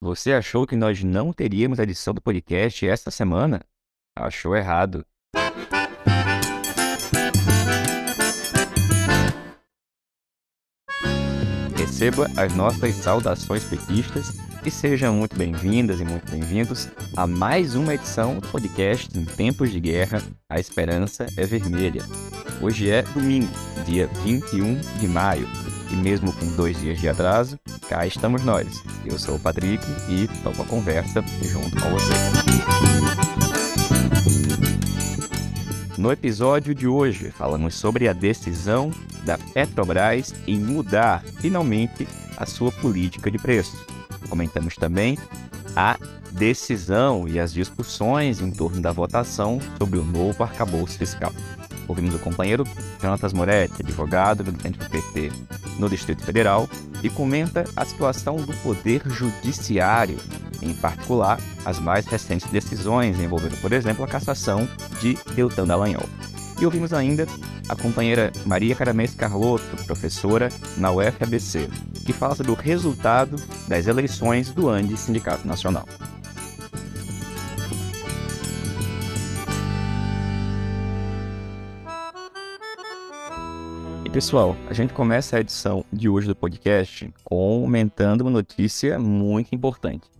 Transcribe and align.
Você 0.00 0.32
achou 0.32 0.64
que 0.64 0.76
nós 0.76 1.02
não 1.02 1.32
teríamos 1.32 1.80
edição 1.80 2.14
do 2.14 2.22
podcast 2.22 2.86
esta 2.86 3.10
semana? 3.10 3.60
Achou 4.16 4.54
errado. 4.54 5.04
Receba 11.76 12.30
as 12.36 12.54
nossas 12.54 12.94
saudações 12.94 13.64
petistas 13.64 14.36
e 14.64 14.70
sejam 14.70 15.14
muito 15.14 15.36
bem-vindas 15.36 16.00
e 16.00 16.04
muito 16.04 16.30
bem-vindos 16.30 16.88
a 17.16 17.26
mais 17.26 17.74
uma 17.74 17.94
edição 17.94 18.38
do 18.38 18.46
podcast 18.46 19.18
Em 19.18 19.24
Tempos 19.24 19.72
de 19.72 19.80
Guerra, 19.80 20.22
a 20.48 20.60
Esperança 20.60 21.26
é 21.36 21.44
Vermelha. 21.44 22.02
Hoje 22.62 22.88
é 22.88 23.02
domingo, 23.02 23.52
dia 23.84 24.06
21 24.22 24.78
de 25.00 25.08
maio, 25.08 25.48
e 25.90 25.96
mesmo 25.96 26.32
com 26.32 26.46
dois 26.56 26.78
dias 26.80 27.00
de 27.00 27.08
atraso, 27.08 27.58
cá 27.88 28.06
estamos 28.06 28.44
nós. 28.44 28.82
Eu 29.04 29.18
sou 29.18 29.36
o 29.36 29.40
Patrick 29.40 29.84
e 30.08 30.28
tomo 30.42 30.62
a 30.62 30.66
conversa 30.66 31.24
junto 31.42 31.80
com 31.80 31.90
você. 31.90 32.14
No 35.96 36.12
episódio 36.12 36.74
de 36.74 36.86
hoje, 36.86 37.30
falamos 37.30 37.74
sobre 37.74 38.08
a 38.08 38.12
decisão 38.12 38.92
da 39.24 39.36
Petrobras 39.36 40.34
em 40.46 40.58
mudar 40.58 41.22
finalmente 41.40 42.06
a 42.36 42.46
sua 42.46 42.70
política 42.70 43.30
de 43.30 43.38
preços. 43.38 43.80
Comentamos 44.28 44.76
também 44.76 45.18
a 45.74 45.98
decisão 46.32 47.26
e 47.28 47.38
as 47.38 47.52
discussões 47.52 48.40
em 48.40 48.50
torno 48.50 48.80
da 48.80 48.92
votação 48.92 49.60
sobre 49.78 49.98
o 49.98 50.04
novo 50.04 50.42
arcabouço 50.42 50.98
fiscal. 50.98 51.32
Ouvimos 51.88 52.14
o 52.14 52.18
companheiro 52.18 52.64
Jonatas 53.00 53.32
Moretti, 53.32 53.82
advogado 53.82 54.44
militante 54.44 54.78
do 54.78 54.90
PT 54.90 55.32
no 55.78 55.88
Distrito 55.88 56.22
Federal, 56.22 56.68
e 57.02 57.08
comenta 57.08 57.64
a 57.74 57.84
situação 57.84 58.36
do 58.36 58.52
Poder 58.58 59.02
Judiciário, 59.06 60.18
em 60.60 60.74
particular 60.74 61.40
as 61.64 61.78
mais 61.78 62.04
recentes 62.06 62.50
decisões 62.50 63.18
envolvendo, 63.18 63.58
por 63.60 63.72
exemplo, 63.72 64.04
a 64.04 64.08
cassação 64.08 64.68
de 65.00 65.16
Deltan 65.34 65.66
Dallagnol. 65.66 66.08
E 66.60 66.64
ouvimos 66.64 66.92
ainda 66.92 67.26
a 67.68 67.76
companheira 67.76 68.32
Maria 68.44 68.74
Caramês 68.74 69.14
Carlotto, 69.14 69.84
professora 69.84 70.48
na 70.76 70.90
UFABC, 70.90 71.68
que 72.04 72.12
fala 72.12 72.34
sobre 72.34 72.52
o 72.52 72.56
resultado 72.56 73.36
das 73.68 73.86
eleições 73.86 74.50
do 74.50 74.68
ANDE 74.68 74.96
Sindicato 74.96 75.46
Nacional. 75.46 75.86
Pessoal, 84.18 84.56
a 84.68 84.74
gente 84.74 84.92
começa 84.92 85.36
a 85.36 85.40
edição 85.40 85.84
de 85.92 86.08
hoje 86.08 86.26
do 86.26 86.34
podcast 86.34 87.08
comentando 87.22 88.22
uma 88.22 88.30
notícia 88.32 88.98
muito 88.98 89.54
importante. 89.54 90.10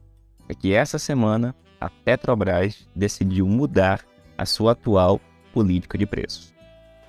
É 0.49 0.55
que 0.55 0.73
essa 0.73 1.01
semana 1.01 1.53
a 1.81 1.91
Petrobras 1.91 2.87
decidiu 2.95 3.45
mudar 3.49 4.07
a 4.39 4.47
sua 4.47 4.71
atual 4.71 5.21
política 5.53 5.99
de 5.99 6.07
preços. 6.07 6.55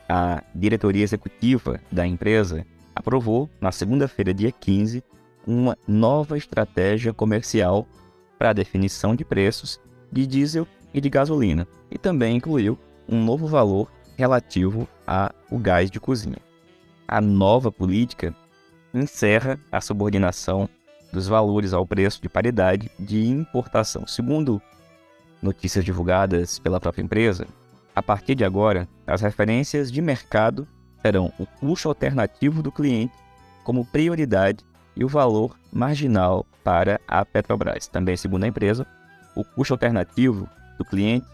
A 0.10 0.42
diretoria 0.56 1.04
executiva 1.04 1.80
da 1.92 2.08
empresa 2.08 2.66
aprovou, 2.96 3.48
na 3.62 3.72
segunda-feira, 3.72 4.34
dia 4.34 4.52
15, 4.52 5.04
uma 5.46 5.78
nova 5.88 6.40
estratégia 6.40 7.14
comercial 7.14 7.88
para 8.36 8.50
a 8.50 8.54
definição 8.54 9.16
de 9.16 9.24
preços 9.24 9.80
de 10.12 10.26
diesel 10.26 10.66
e 10.92 11.00
de 11.00 11.08
gasolina, 11.08 11.68
e 11.92 12.00
também 12.00 12.38
incluiu 12.38 12.80
um 13.08 13.24
novo 13.24 13.46
valor 13.46 13.92
relativo 14.18 14.88
ao 15.06 15.60
gás 15.60 15.92
de 15.92 16.00
cozinha 16.00 16.49
a 17.10 17.20
nova 17.20 17.72
política 17.72 18.34
encerra 18.94 19.60
a 19.72 19.82
subordinação 19.82 20.70
dos 21.12 21.28
valores 21.28 21.74
ao 21.74 21.86
preço 21.86 22.22
de 22.22 22.30
paridade 22.30 22.90
de 23.00 23.28
importação. 23.28 24.06
Segundo 24.06 24.62
notícias 25.42 25.84
divulgadas 25.84 26.60
pela 26.60 26.80
própria 26.80 27.02
empresa, 27.02 27.48
a 27.96 28.04
partir 28.04 28.36
de 28.36 28.46
agora, 28.46 28.88
as 29.08 29.22
referências 29.22 29.92
de 29.92 30.02
mercado 30.02 30.68
serão 31.02 31.34
o 31.40 31.46
custo 31.46 31.90
alternativo 31.90 32.62
do 32.62 32.72
cliente 32.72 33.14
como 33.64 33.86
prioridade 33.86 34.64
e 34.96 35.04
o 35.04 35.08
valor 35.08 35.58
marginal 35.72 36.46
para 36.64 37.02
a 37.08 37.26
Petrobras. 37.26 37.88
Também, 37.88 38.16
segundo 38.16 38.44
a 38.44 38.48
empresa, 38.48 38.86
o 39.36 39.44
custo 39.44 39.74
alternativo 39.74 40.48
do 40.78 40.86
cliente 40.86 41.26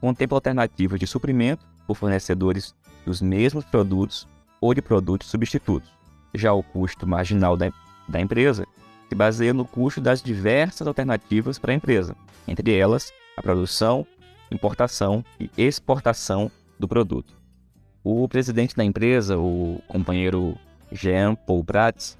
contempla 0.00 0.36
alternativas 0.36 1.00
de 1.00 1.06
suprimento 1.06 1.66
por 1.86 1.96
fornecedores 1.96 2.74
dos 3.04 3.20
mesmos 3.20 3.64
produtos 3.64 4.28
ou 4.64 4.72
de 4.72 4.80
produtos 4.80 5.28
substitutos. 5.28 5.90
Já 6.32 6.54
o 6.54 6.62
custo 6.62 7.06
marginal 7.06 7.54
da, 7.54 7.70
da 8.08 8.18
empresa 8.18 8.66
se 9.06 9.14
baseia 9.14 9.52
no 9.52 9.66
custo 9.66 10.00
das 10.00 10.22
diversas 10.22 10.86
alternativas 10.86 11.58
para 11.58 11.72
a 11.72 11.74
empresa, 11.74 12.16
entre 12.48 12.74
elas 12.74 13.12
a 13.36 13.42
produção, 13.42 14.06
importação 14.50 15.22
e 15.38 15.50
exportação 15.58 16.50
do 16.78 16.88
produto. 16.88 17.34
O 18.02 18.26
presidente 18.26 18.74
da 18.74 18.82
empresa, 18.82 19.38
o 19.38 19.82
companheiro 19.86 20.56
Jean 20.90 21.34
Paul 21.34 21.62
Prats, 21.62 22.16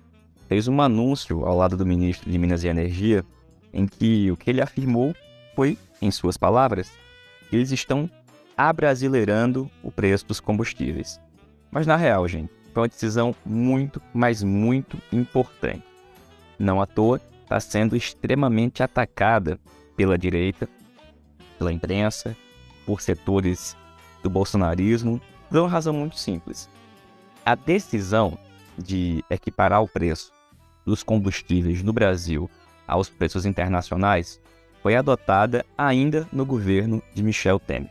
fez 0.47 0.69
um 0.69 0.83
anúncio 0.83 1.47
ao 1.47 1.56
lado 1.56 1.78
do 1.78 1.87
ministro 1.87 2.31
de 2.31 2.37
Minas 2.37 2.62
e 2.62 2.69
Energia 2.69 3.25
em 3.72 3.87
que 3.87 4.31
o 4.31 4.37
que 4.37 4.50
ele 4.50 4.60
afirmou 4.60 5.15
foi, 5.56 5.78
em 6.00 6.10
suas 6.10 6.37
palavras, 6.37 6.93
que 7.49 7.56
eles 7.56 7.71
estão 7.71 8.09
abrasileirando 8.54 9.71
o 9.83 9.91
preço 9.91 10.27
dos 10.27 10.41
combustíveis. 10.41 11.23
Mas 11.74 11.88
na 11.88 11.96
real, 11.96 12.28
gente, 12.28 12.52
foi 12.72 12.82
uma 12.84 12.88
decisão 12.88 13.34
muito, 13.44 14.00
mas 14.14 14.44
muito 14.44 14.96
importante. 15.12 15.82
Não 16.56 16.80
à 16.80 16.86
toa, 16.86 17.20
está 17.42 17.58
sendo 17.58 17.96
extremamente 17.96 18.80
atacada 18.80 19.58
pela 19.96 20.16
direita, 20.16 20.68
pela 21.58 21.72
imprensa, 21.72 22.36
por 22.86 23.00
setores 23.00 23.76
do 24.22 24.30
bolsonarismo, 24.30 25.20
por 25.50 25.58
uma 25.58 25.68
razão 25.68 25.92
muito 25.92 26.16
simples. 26.16 26.70
A 27.44 27.56
decisão 27.56 28.38
de 28.78 29.24
equiparar 29.28 29.82
o 29.82 29.88
preço 29.88 30.32
dos 30.86 31.02
combustíveis 31.02 31.82
no 31.82 31.92
Brasil 31.92 32.48
aos 32.86 33.08
preços 33.08 33.44
internacionais 33.44 34.41
foi 34.80 34.94
adotada 34.94 35.66
ainda 35.76 36.28
no 36.32 36.46
governo 36.46 37.02
de 37.12 37.22
Michel 37.22 37.58
Temer. 37.58 37.91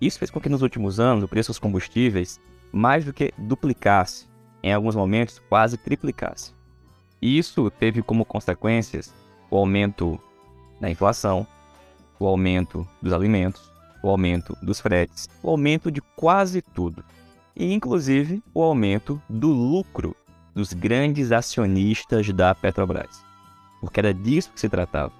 Isso 0.00 0.18
fez 0.18 0.28
com 0.28 0.40
que 0.40 0.48
nos 0.48 0.62
últimos 0.62 0.98
anos 0.98 1.22
o 1.22 1.28
preço 1.28 1.50
dos 1.50 1.58
combustíveis 1.60 2.40
mais 2.72 3.04
do 3.04 3.12
que 3.12 3.32
duplicasse, 3.36 4.26
em 4.62 4.72
alguns 4.72 4.94
momentos 4.94 5.40
quase 5.48 5.76
triplicasse. 5.76 6.54
Isso 7.20 7.70
teve 7.70 8.02
como 8.02 8.24
consequências 8.24 9.14
o 9.50 9.56
aumento 9.56 10.20
da 10.80 10.90
inflação, 10.90 11.46
o 12.18 12.26
aumento 12.26 12.86
dos 13.00 13.12
alimentos, 13.12 13.72
o 14.02 14.08
aumento 14.08 14.56
dos 14.62 14.80
fretes, 14.80 15.28
o 15.42 15.50
aumento 15.50 15.90
de 15.90 16.00
quase 16.14 16.60
tudo. 16.60 17.04
E 17.54 17.72
inclusive 17.72 18.42
o 18.52 18.62
aumento 18.62 19.20
do 19.28 19.48
lucro 19.48 20.14
dos 20.54 20.72
grandes 20.72 21.32
acionistas 21.32 22.30
da 22.32 22.54
Petrobras. 22.54 23.24
Porque 23.80 24.00
era 24.00 24.12
disso 24.12 24.50
que 24.52 24.60
se 24.60 24.68
tratava. 24.68 25.12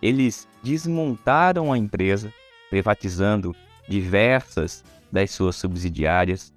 Eles 0.00 0.48
desmontaram 0.62 1.72
a 1.72 1.78
empresa, 1.78 2.32
privatizando 2.70 3.54
diversas 3.88 4.84
das 5.10 5.30
suas 5.30 5.56
subsidiárias, 5.56 6.53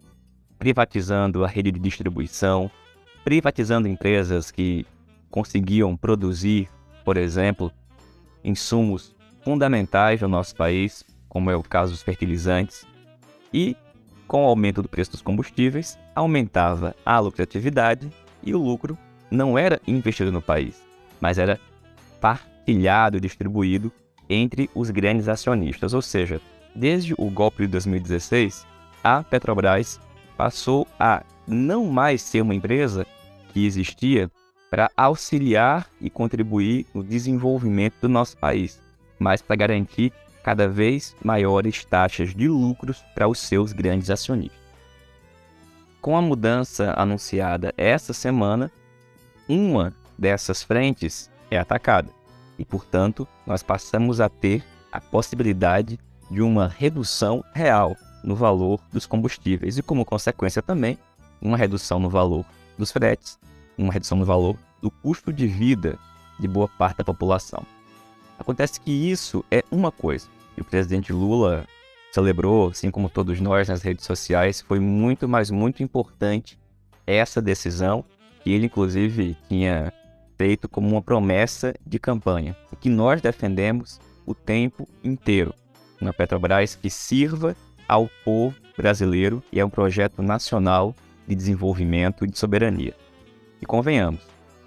privatizando 0.57 1.43
a 1.43 1.47
rede 1.47 1.71
de 1.71 1.79
distribuição, 1.79 2.69
privatizando 3.23 3.87
empresas 3.87 4.51
que 4.51 4.85
conseguiam 5.29 5.95
produzir, 5.95 6.69
por 7.03 7.17
exemplo, 7.17 7.71
insumos 8.43 9.15
fundamentais 9.43 10.21
no 10.21 10.27
nosso 10.27 10.55
país, 10.55 11.03
como 11.27 11.51
é 11.51 11.55
o 11.55 11.63
caso 11.63 11.91
dos 11.91 12.01
fertilizantes, 12.01 12.85
e 13.53 13.75
com 14.27 14.43
o 14.43 14.47
aumento 14.47 14.81
do 14.81 14.89
preço 14.89 15.11
dos 15.11 15.21
combustíveis, 15.21 15.97
aumentava 16.13 16.95
a 17.05 17.19
lucratividade 17.19 18.11
e 18.43 18.53
o 18.53 18.57
lucro 18.57 18.97
não 19.31 19.57
era 19.57 19.79
investido 19.87 20.31
no 20.31 20.41
país, 20.41 20.81
mas 21.19 21.37
era 21.37 21.59
partilhado 22.19 23.17
e 23.17 23.21
distribuído 23.21 23.91
entre 24.29 24.69
os 24.75 24.89
grandes 24.89 25.27
acionistas. 25.27 25.93
Ou 25.93 26.01
seja, 26.01 26.41
desde 26.75 27.13
o 27.17 27.29
golpe 27.29 27.63
de 27.63 27.67
2016, 27.69 28.65
a 29.03 29.23
Petrobras 29.23 29.99
passou 30.37 30.87
a 30.99 31.23
não 31.47 31.85
mais 31.87 32.21
ser 32.21 32.41
uma 32.41 32.53
empresa 32.53 33.05
que 33.51 33.65
existia 33.65 34.29
para 34.69 34.91
auxiliar 34.95 35.87
e 35.99 36.09
contribuir 36.09 36.85
no 36.93 37.03
desenvolvimento 37.03 37.95
do 38.01 38.09
nosso 38.09 38.37
país, 38.37 38.79
mas 39.17 39.41
para 39.41 39.55
garantir 39.55 40.13
cada 40.43 40.67
vez 40.67 41.15
maiores 41.23 41.83
taxas 41.83 42.35
de 42.35 42.47
lucros 42.47 43.03
para 43.15 43.27
os 43.27 43.39
seus 43.39 43.73
grandes 43.73 44.09
acionistas. 44.09 44.57
Com 46.01 46.15
a 46.15 46.21
mudança 46.21 46.93
anunciada 46.95 47.73
essa 47.75 48.13
semana, 48.13 48.71
uma 49.47 49.93
dessas 50.17 50.63
frentes 50.63 51.29
é 51.49 51.57
atacada 51.57 52.09
e, 52.59 52.65
portanto, 52.65 53.27
nós 53.45 53.63
passamos 53.63 54.21
a 54.21 54.29
ter 54.29 54.63
a 54.91 55.01
possibilidade 55.01 55.99
de 56.29 56.41
uma 56.41 56.67
redução 56.67 57.43
real 57.53 57.95
no 58.23 58.35
valor 58.35 58.79
dos 58.91 59.05
combustíveis 59.05 59.77
e, 59.77 59.83
como 59.83 60.05
consequência, 60.05 60.61
também 60.61 60.97
uma 61.41 61.57
redução 61.57 61.99
no 61.99 62.09
valor 62.09 62.45
dos 62.77 62.91
fretes, 62.91 63.39
uma 63.77 63.93
redução 63.93 64.17
no 64.17 64.25
valor 64.25 64.57
do 64.81 64.89
custo 64.89 65.31
de 65.31 65.47
vida 65.47 65.97
de 66.39 66.47
boa 66.47 66.67
parte 66.67 66.97
da 66.97 67.03
população. 67.03 67.63
Acontece 68.37 68.79
que 68.79 68.91
isso 68.91 69.43
é 69.49 69.63
uma 69.71 69.91
coisa, 69.91 70.27
e 70.55 70.61
o 70.61 70.65
presidente 70.65 71.11
Lula 71.11 71.65
celebrou, 72.11 72.69
assim 72.69 72.89
como 72.89 73.09
todos 73.09 73.39
nós 73.39 73.67
nas 73.67 73.81
redes 73.81 74.05
sociais, 74.05 74.61
foi 74.61 74.79
muito, 74.79 75.27
mas 75.27 75.49
muito 75.49 75.83
importante 75.83 76.57
essa 77.05 77.41
decisão, 77.41 78.03
que 78.43 78.51
ele 78.51 78.65
inclusive 78.65 79.35
tinha 79.47 79.91
feito 80.37 80.69
como 80.69 80.87
uma 80.87 81.01
promessa 81.01 81.73
de 81.85 81.97
campanha, 81.97 82.55
que 82.79 82.89
nós 82.89 83.21
defendemos 83.21 83.99
o 84.25 84.35
tempo 84.35 84.87
inteiro 85.03 85.53
na 85.99 86.13
Petrobras 86.13 86.75
que 86.75 86.89
sirva 86.89 87.55
ao 87.87 88.09
povo 88.23 88.55
brasileiro 88.75 89.43
e 89.51 89.59
é 89.59 89.65
um 89.65 89.69
projeto 89.69 90.21
nacional 90.21 90.95
de 91.27 91.35
desenvolvimento 91.35 92.23
e 92.23 92.27
de 92.27 92.37
soberania. 92.37 92.93
E 93.61 93.65
convenhamos, 93.65 94.21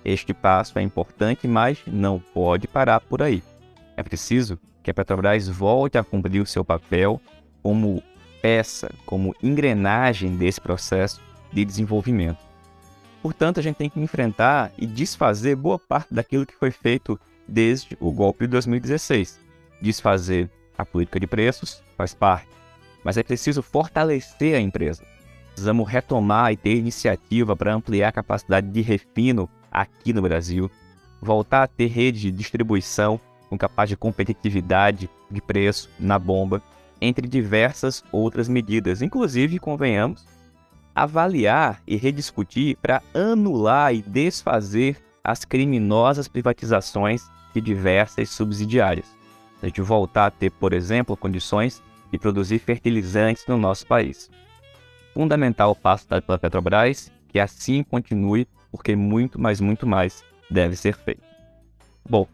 este 0.05 0.32
passo 0.32 0.78
é 0.78 0.82
importante, 0.82 1.46
mas 1.46 1.78
não 1.87 2.19
pode 2.19 2.67
parar 2.67 3.00
por 3.00 3.22
aí. 3.22 3.43
É 3.96 4.02
preciso 4.02 4.58
que 4.82 4.90
a 4.90 4.94
Petrobras 4.94 5.49
volte 5.49 5.99
a 5.99 6.05
cumprir 6.05 6.40
o 6.40 6.46
seu 6.46 6.64
papel 6.64 7.20
como 7.62 8.02
peça, 8.40 8.90
como 9.05 9.34
engrenagem 9.43 10.37
desse 10.37 10.61
processo 10.61 11.20
de 11.52 11.64
desenvolvimento. 11.64 12.38
Portanto, 13.22 13.61
a 13.61 13.62
gente 13.62 13.76
tem 13.76 13.90
que 13.90 14.00
enfrentar 14.00 14.72
e 14.78 14.87
desfazer 14.87 15.55
boa 15.55 15.78
parte 15.78 16.14
daquilo 16.14 16.46
que 16.46 16.56
foi 16.56 16.70
feito 16.70 17.20
desde 17.46 17.96
o 18.00 18.11
golpe 18.11 18.46
de 18.46 18.52
2016. 18.52 19.38
Desfazer 19.82 20.50
a 20.78 20.87
política 20.87 21.20
de 21.20 21.26
preços 21.26 21.82
faz 21.96 22.14
parte, 22.14 22.49
mas 23.05 23.17
é 23.17 23.23
preciso 23.23 23.62
fortalecer 23.62 24.56
a 24.56 24.61
empresa. 24.61 25.05
Precisamos 25.49 25.88
retomar 25.88 26.52
e 26.52 26.56
ter 26.56 26.76
iniciativa 26.76 27.56
para 27.56 27.75
ampliar 27.75 28.08
a 28.08 28.12
capacidade 28.12 28.69
de 28.69 28.81
refino 28.81 29.49
aqui 29.70 30.12
no 30.12 30.23
Brasil, 30.23 30.70
voltar 31.20 31.62
a 31.62 31.67
ter 31.67 31.87
rede 31.87 32.20
de 32.20 32.31
distribuição 32.31 33.20
com 33.49 33.58
capaz 33.58 33.88
de 33.88 33.97
competitividade 33.97 35.11
de 35.31 35.41
preço 35.41 35.91
na 35.99 36.19
bomba, 36.19 36.62
entre 37.00 37.26
diversas 37.26 38.05
outras 38.12 38.49
medidas, 38.49 39.03
inclusive, 39.03 39.58
convenhamos, 39.58 40.25
avaliar 40.94 41.82
e 41.87 41.96
rediscutir 41.96 42.76
para 42.81 43.03
anular 43.14 43.94
e 43.94 44.03
desfazer 44.03 44.99
as 45.25 45.44
criminosas 45.44 46.29
privatizações 46.29 47.29
de 47.55 47.61
diversas 47.61 48.31
subsidiárias. 48.31 49.06
A 49.62 49.67
gente 49.67 49.81
voltar 49.81 50.26
a 50.26 50.31
ter, 50.31 50.50
por 50.50 50.73
exemplo, 50.73 51.17
condições 51.17 51.82
de 52.11 52.19
produzir 52.19 52.59
fertilizantes 52.59 53.47
no 53.47 53.57
nosso 53.57 53.87
país. 53.87 54.31
Fundamental 55.15 55.71
o 55.71 55.77
passo 55.77 56.09
dado 56.09 56.23
pela 56.23 56.39
Petrobras, 56.39 57.11
que 57.29 57.39
assim 57.39 57.83
continue, 57.83 58.47
porque 58.71 58.95
muito, 58.95 59.41
mas 59.41 59.61
muito 59.61 59.87
mais 59.87 60.25
deve 60.51 60.77
ser 60.77 60.97
feito. 60.97 61.23
Bom, 62.09 62.27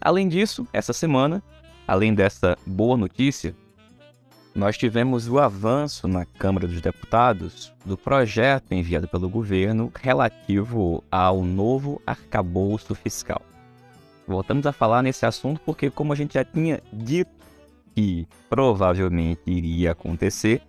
além 0.00 0.28
disso, 0.28 0.66
essa 0.72 0.92
semana, 0.92 1.42
além 1.86 2.14
dessa 2.14 2.56
boa 2.66 2.96
notícia, 2.96 3.54
nós 4.54 4.76
tivemos 4.76 5.28
o 5.28 5.38
avanço 5.38 6.06
na 6.06 6.26
Câmara 6.26 6.66
dos 6.66 6.80
Deputados 6.80 7.72
do 7.86 7.96
projeto 7.96 8.72
enviado 8.72 9.08
pelo 9.08 9.28
governo 9.28 9.90
relativo 9.98 11.02
ao 11.10 11.42
novo 11.42 12.00
arcabouço 12.06 12.94
fiscal. 12.94 13.40
Voltamos 14.26 14.66
a 14.66 14.72
falar 14.72 15.02
nesse 15.02 15.24
assunto 15.24 15.60
porque, 15.64 15.90
como 15.90 16.12
a 16.12 16.16
gente 16.16 16.34
já 16.34 16.44
tinha 16.44 16.82
dito 16.92 17.30
que 17.94 18.26
provavelmente 18.48 19.42
iria 19.46 19.92
acontecer, 19.92 20.62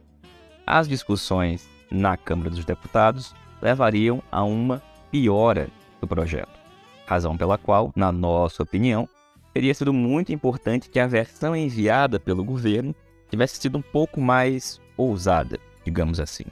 as 0.66 0.88
discussões 0.88 1.68
na 1.92 2.18
Câmara 2.18 2.50
dos 2.50 2.66
Deputados 2.66 3.36
levariam 3.62 4.22
a 4.32 4.44
uma 4.44 4.82
piora 5.12 5.70
do 6.02 6.08
projeto. 6.08 6.60
Razão 7.06 7.38
pela 7.38 7.58
qual, 7.58 7.92
na 7.96 8.12
nossa 8.12 8.64
opinião, 8.64 9.08
teria 9.54 9.74
sido 9.74 9.94
muito 9.94 10.34
importante 10.34 10.90
que 10.90 11.00
a 11.00 11.08
versão 11.08 11.56
enviada 11.56 12.20
pelo 12.20 12.44
governo 12.44 12.96
tivesse 13.30 13.62
sido 13.62 13.78
um 13.78 13.82
pouco 13.82 14.20
mais 14.20 14.82
ousada, 14.98 15.60
digamos 15.86 16.20
assim. 16.20 16.46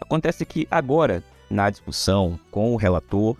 Acontece 0.00 0.44
que 0.44 0.66
agora, 0.70 1.22
na 1.50 1.70
discussão 1.70 2.38
com 2.50 2.72
o 2.72 2.76
relator, 2.76 3.36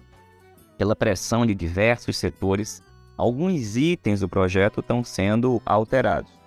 pela 0.77 0.97
pressão 0.97 1.47
de 1.47 1.55
diversos 1.55 2.17
setores, 2.17 2.83
alguns 3.17 3.77
itens 3.77 4.21
do 4.21 4.29
projeto 4.29 4.81
estão 4.81 5.05
sendo 5.05 5.63
alterados. 5.65 6.42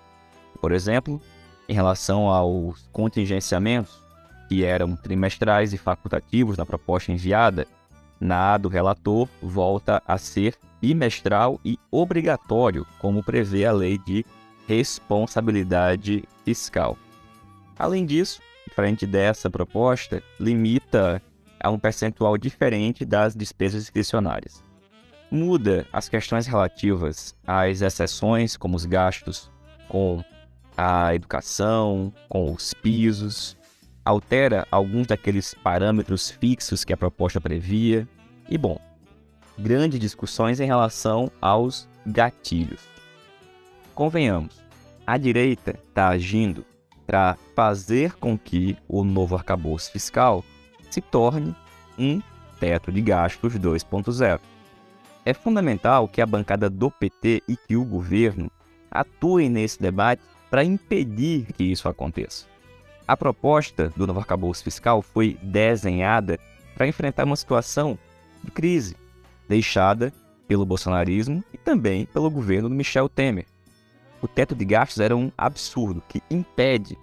Por 0.56 0.72
exemplo, 0.72 1.20
em 1.68 1.74
relação 1.74 2.28
aos 2.28 2.88
contingenciamentos, 2.92 4.02
que 4.48 4.64
eram 4.64 4.94
trimestrais 4.94 5.72
e 5.72 5.78
facultativos 5.78 6.56
na 6.56 6.64
proposta 6.64 7.12
enviada, 7.12 7.66
na 8.20 8.56
do 8.56 8.68
relator 8.68 9.28
volta 9.42 10.02
a 10.06 10.16
ser 10.16 10.56
bimestral 10.80 11.60
e 11.64 11.78
obrigatório, 11.90 12.86
como 12.98 13.22
prevê 13.22 13.66
a 13.66 13.72
lei 13.72 13.98
de 13.98 14.24
responsabilidade 14.66 16.24
fiscal. 16.44 16.96
Além 17.78 18.06
disso, 18.06 18.40
diferente 18.66 19.06
dessa 19.06 19.50
proposta, 19.50 20.22
limita 20.40 21.20
a 21.60 21.70
um 21.70 21.78
percentual 21.78 22.38
diferente 22.38 23.04
das 23.04 23.34
despesas 23.34 23.82
discricionárias. 23.82 24.64
Muda 25.30 25.86
as 25.92 26.08
questões 26.08 26.46
relativas 26.46 27.34
às 27.46 27.80
exceções, 27.82 28.56
como 28.56 28.76
os 28.76 28.84
gastos 28.84 29.50
com 29.88 30.22
a 30.76 31.14
educação, 31.14 32.12
com 32.28 32.52
os 32.52 32.74
pisos, 32.74 33.56
altera 34.04 34.66
alguns 34.70 35.06
daqueles 35.06 35.54
parâmetros 35.54 36.30
fixos 36.30 36.84
que 36.84 36.92
a 36.92 36.96
proposta 36.96 37.40
previa, 37.40 38.06
e, 38.48 38.56
bom, 38.56 38.78
grandes 39.58 39.98
discussões 39.98 40.60
em 40.60 40.66
relação 40.66 41.30
aos 41.40 41.88
gatilhos. 42.06 42.82
Convenhamos, 43.94 44.62
a 45.06 45.16
direita 45.16 45.78
está 45.88 46.08
agindo 46.08 46.64
para 47.06 47.36
fazer 47.54 48.12
com 48.14 48.36
que 48.36 48.76
o 48.88 49.02
novo 49.04 49.36
arcabouço 49.36 49.90
fiscal 49.90 50.44
se 50.90 51.00
torne 51.00 51.54
um 51.98 52.20
teto 52.60 52.92
de 52.92 53.00
gastos 53.00 53.54
2.0. 53.54 54.40
É 55.24 55.34
fundamental 55.34 56.06
que 56.06 56.20
a 56.20 56.26
bancada 56.26 56.68
do 56.68 56.90
PT 56.90 57.42
e 57.48 57.56
que 57.56 57.76
o 57.76 57.84
governo 57.84 58.50
atuem 58.90 59.48
nesse 59.48 59.80
debate 59.80 60.22
para 60.56 60.64
impedir 60.64 61.52
que 61.52 61.64
isso 61.64 61.86
aconteça. 61.86 62.46
A 63.06 63.14
proposta 63.14 63.92
do 63.94 64.06
novo 64.06 64.20
arcabouço 64.20 64.64
fiscal 64.64 65.02
foi 65.02 65.38
desenhada 65.42 66.40
para 66.74 66.88
enfrentar 66.88 67.26
uma 67.26 67.36
situação 67.36 67.98
de 68.42 68.50
crise 68.50 68.96
deixada 69.46 70.10
pelo 70.48 70.64
bolsonarismo 70.64 71.44
e 71.52 71.58
também 71.58 72.06
pelo 72.06 72.30
governo 72.30 72.70
do 72.70 72.74
Michel 72.74 73.06
Temer 73.06 73.44
o 74.22 74.26
teto 74.26 74.54
de 74.54 74.64
gastos 74.64 74.98
era 74.98 75.16
um 75.16 75.30
absurdo 75.36 76.02
que 76.08 76.22
impede 76.30 76.98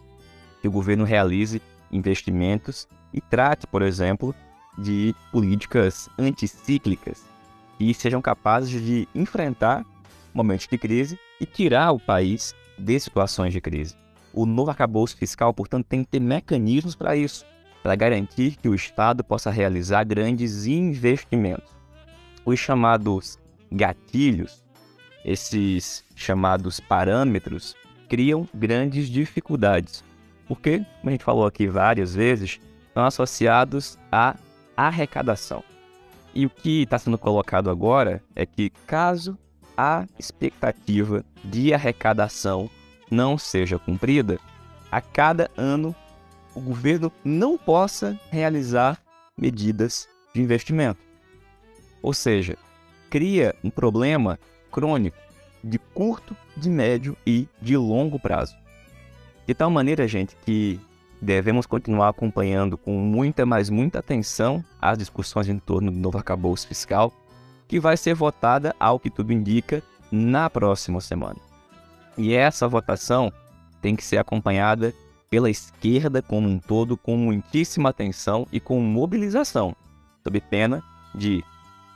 que 0.59 0.67
o 0.67 0.71
governo 0.71 1.03
realize 1.03 1.61
investimentos 1.91 2.87
e 3.13 3.21
trate, 3.21 3.67
por 3.67 3.81
exemplo, 3.81 4.33
de 4.77 5.13
políticas 5.31 6.09
anticíclicas 6.17 7.23
que 7.77 7.93
sejam 7.93 8.21
capazes 8.21 8.81
de 8.81 9.07
enfrentar 9.13 9.85
momentos 10.33 10.67
de 10.67 10.77
crise 10.77 11.19
e 11.39 11.45
tirar 11.45 11.91
o 11.91 11.99
país 11.99 12.55
de 12.77 12.99
situações 12.99 13.53
de 13.53 13.61
crise. 13.61 13.95
O 14.33 14.45
novo 14.45 14.71
arcabouço 14.71 15.15
fiscal, 15.15 15.53
portanto, 15.53 15.85
tem 15.85 16.03
que 16.03 16.11
ter 16.11 16.19
mecanismos 16.19 16.95
para 16.95 17.15
isso, 17.15 17.45
para 17.81 17.95
garantir 17.95 18.55
que 18.57 18.69
o 18.69 18.75
Estado 18.75 19.23
possa 19.23 19.51
realizar 19.51 20.03
grandes 20.03 20.65
investimentos. 20.65 21.71
Os 22.45 22.59
chamados 22.59 23.37
gatilhos 23.71 24.63
esses 25.23 26.03
chamados 26.15 26.79
parâmetros 26.79 27.75
criam 28.09 28.47
grandes 28.53 29.07
dificuldades, 29.07 30.03
porque, 30.47 30.79
como 30.99 31.09
a 31.09 31.11
gente 31.11 31.23
falou 31.23 31.45
aqui 31.45 31.67
várias 31.67 32.13
vezes, 32.13 32.59
estão 32.87 33.05
associados 33.05 33.97
à 34.11 34.35
arrecadação. 34.75 35.63
E 36.35 36.45
o 36.45 36.49
que 36.49 36.83
está 36.83 36.97
sendo 36.97 37.17
colocado 37.17 37.69
agora 37.69 38.21
é 38.35 38.45
que, 38.45 38.71
caso 38.85 39.37
a 39.77 40.05
expectativa 40.17 41.23
de 41.43 41.73
arrecadação 41.73 42.69
não 43.09 43.37
seja 43.37 43.77
cumprida, 43.77 44.39
a 44.91 45.01
cada 45.01 45.49
ano 45.57 45.95
o 46.55 46.61
governo 46.61 47.11
não 47.23 47.57
possa 47.57 48.19
realizar 48.31 48.99
medidas 49.37 50.07
de 50.33 50.41
investimento. 50.41 50.99
Ou 52.01 52.13
seja, 52.13 52.57
cria 53.09 53.55
um 53.63 53.69
problema 53.69 54.39
crônico, 54.71 55.17
de 55.63 55.77
curto, 55.77 56.35
de 56.57 56.69
médio 56.69 57.15
e 57.25 57.47
de 57.61 57.77
longo 57.77 58.19
prazo. 58.19 58.55
De 59.47 59.53
tal 59.53 59.69
maneira, 59.69 60.07
gente, 60.07 60.35
que 60.45 60.79
devemos 61.21 61.65
continuar 61.65 62.09
acompanhando 62.09 62.77
com 62.77 62.91
muita, 62.93 63.45
mas 63.45 63.69
muita 63.69 63.99
atenção 63.99 64.63
as 64.81 64.97
discussões 64.97 65.47
em 65.47 65.57
torno 65.57 65.91
do 65.91 65.97
novo 65.97 66.17
arcabouço 66.17 66.67
fiscal, 66.67 67.13
que 67.67 67.79
vai 67.79 67.97
ser 67.97 68.13
votada, 68.13 68.75
ao 68.79 68.99
que 68.99 69.09
tudo 69.09 69.33
indica, 69.33 69.83
na 70.11 70.49
próxima 70.49 71.01
semana. 71.01 71.37
E 72.17 72.33
essa 72.33 72.67
votação 72.67 73.31
tem 73.81 73.95
que 73.95 74.03
ser 74.03 74.17
acompanhada 74.17 74.93
pela 75.29 75.49
esquerda 75.49 76.21
como 76.21 76.47
um 76.47 76.59
todo 76.59 76.95
com 76.95 77.17
muitíssima 77.17 77.89
atenção 77.89 78.47
e 78.51 78.59
com 78.59 78.79
mobilização, 78.79 79.75
sob 80.23 80.39
pena 80.39 80.83
de, 81.15 81.43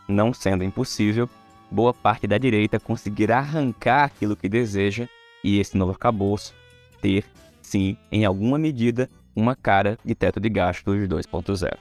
não 0.08 0.34
sendo 0.34 0.64
impossível, 0.64 1.30
boa 1.70 1.94
parte 1.94 2.26
da 2.26 2.38
direita 2.38 2.80
conseguir 2.80 3.32
arrancar 3.32 4.06
aquilo 4.06 4.36
que 4.36 4.50
deseja 4.50 5.08
e 5.44 5.60
esse 5.60 5.78
novo 5.78 5.92
arcabouço 5.92 6.54
ter, 7.00 7.26
sim, 7.62 7.96
em 8.12 8.26
alguma 8.26 8.58
medida, 8.58 9.10
uma 9.36 9.56
cara 9.56 10.00
de 10.04 10.16
teto 10.16 10.40
de 10.40 10.50
gastos 10.50 11.08
2.0. 11.08 11.78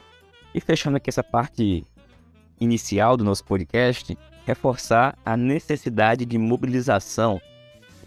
E 0.54 0.60
fechando 0.60 0.98
aqui 0.98 1.08
essa 1.08 1.24
parte 1.24 1.84
inicial 2.60 3.16
do 3.16 3.24
nosso 3.24 3.44
podcast, 3.44 4.16
reforçar 4.46 5.18
a 5.24 5.36
necessidade 5.36 6.24
de 6.24 6.38
mobilização 6.38 7.40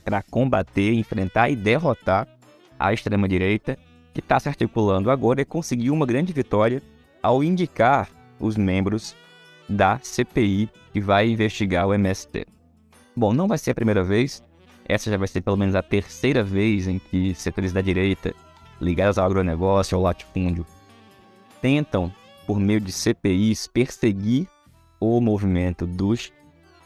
para 0.03 0.23
combater, 0.23 0.93
enfrentar 0.93 1.49
e 1.49 1.55
derrotar 1.55 2.27
a 2.79 2.93
extrema-direita, 2.93 3.77
que 4.13 4.19
está 4.19 4.39
se 4.39 4.49
articulando 4.49 5.11
agora 5.11 5.41
e 5.41 5.45
conseguiu 5.45 5.93
uma 5.93 6.05
grande 6.05 6.33
vitória 6.33 6.81
ao 7.21 7.43
indicar 7.43 8.09
os 8.39 8.55
membros 8.55 9.15
da 9.67 9.99
CPI 10.01 10.69
que 10.91 10.99
vai 10.99 11.29
investigar 11.29 11.87
o 11.87 11.93
MST. 11.93 12.45
Bom, 13.15 13.33
não 13.33 13.47
vai 13.47 13.57
ser 13.57 13.71
a 13.71 13.75
primeira 13.75 14.03
vez, 14.03 14.43
essa 14.85 15.11
já 15.11 15.17
vai 15.17 15.27
ser 15.27 15.41
pelo 15.41 15.57
menos 15.57 15.75
a 15.75 15.83
terceira 15.83 16.43
vez 16.43 16.87
em 16.87 16.97
que 16.97 17.35
setores 17.35 17.71
da 17.71 17.81
direita, 17.81 18.33
ligados 18.81 19.17
ao 19.17 19.25
agronegócio, 19.25 19.95
ao 19.95 20.01
latifúndio, 20.01 20.65
tentam, 21.61 22.11
por 22.49 22.59
meio 22.59 22.81
de 22.81 22.91
CPIs, 22.91 23.67
perseguir 23.67 24.47
o 24.99 25.21
movimento 25.21 25.85
dos 25.85 26.33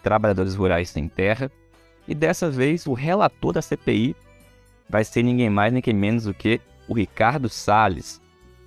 trabalhadores 0.04 0.56
rurais 0.56 0.90
sem 0.90 1.08
terra. 1.08 1.50
E 2.06 2.14
dessa 2.14 2.52
vez, 2.52 2.86
o 2.86 2.92
relator 2.92 3.54
da 3.54 3.62
CPI 3.62 4.14
vai 4.90 5.06
ser 5.06 5.24
ninguém 5.24 5.50
mais, 5.50 5.72
nem 5.72 5.82
menos 5.94 6.26
do 6.26 6.34
que 6.34 6.60
o 6.86 6.94
Ricardo 6.94 7.48
Salles, 7.48 8.20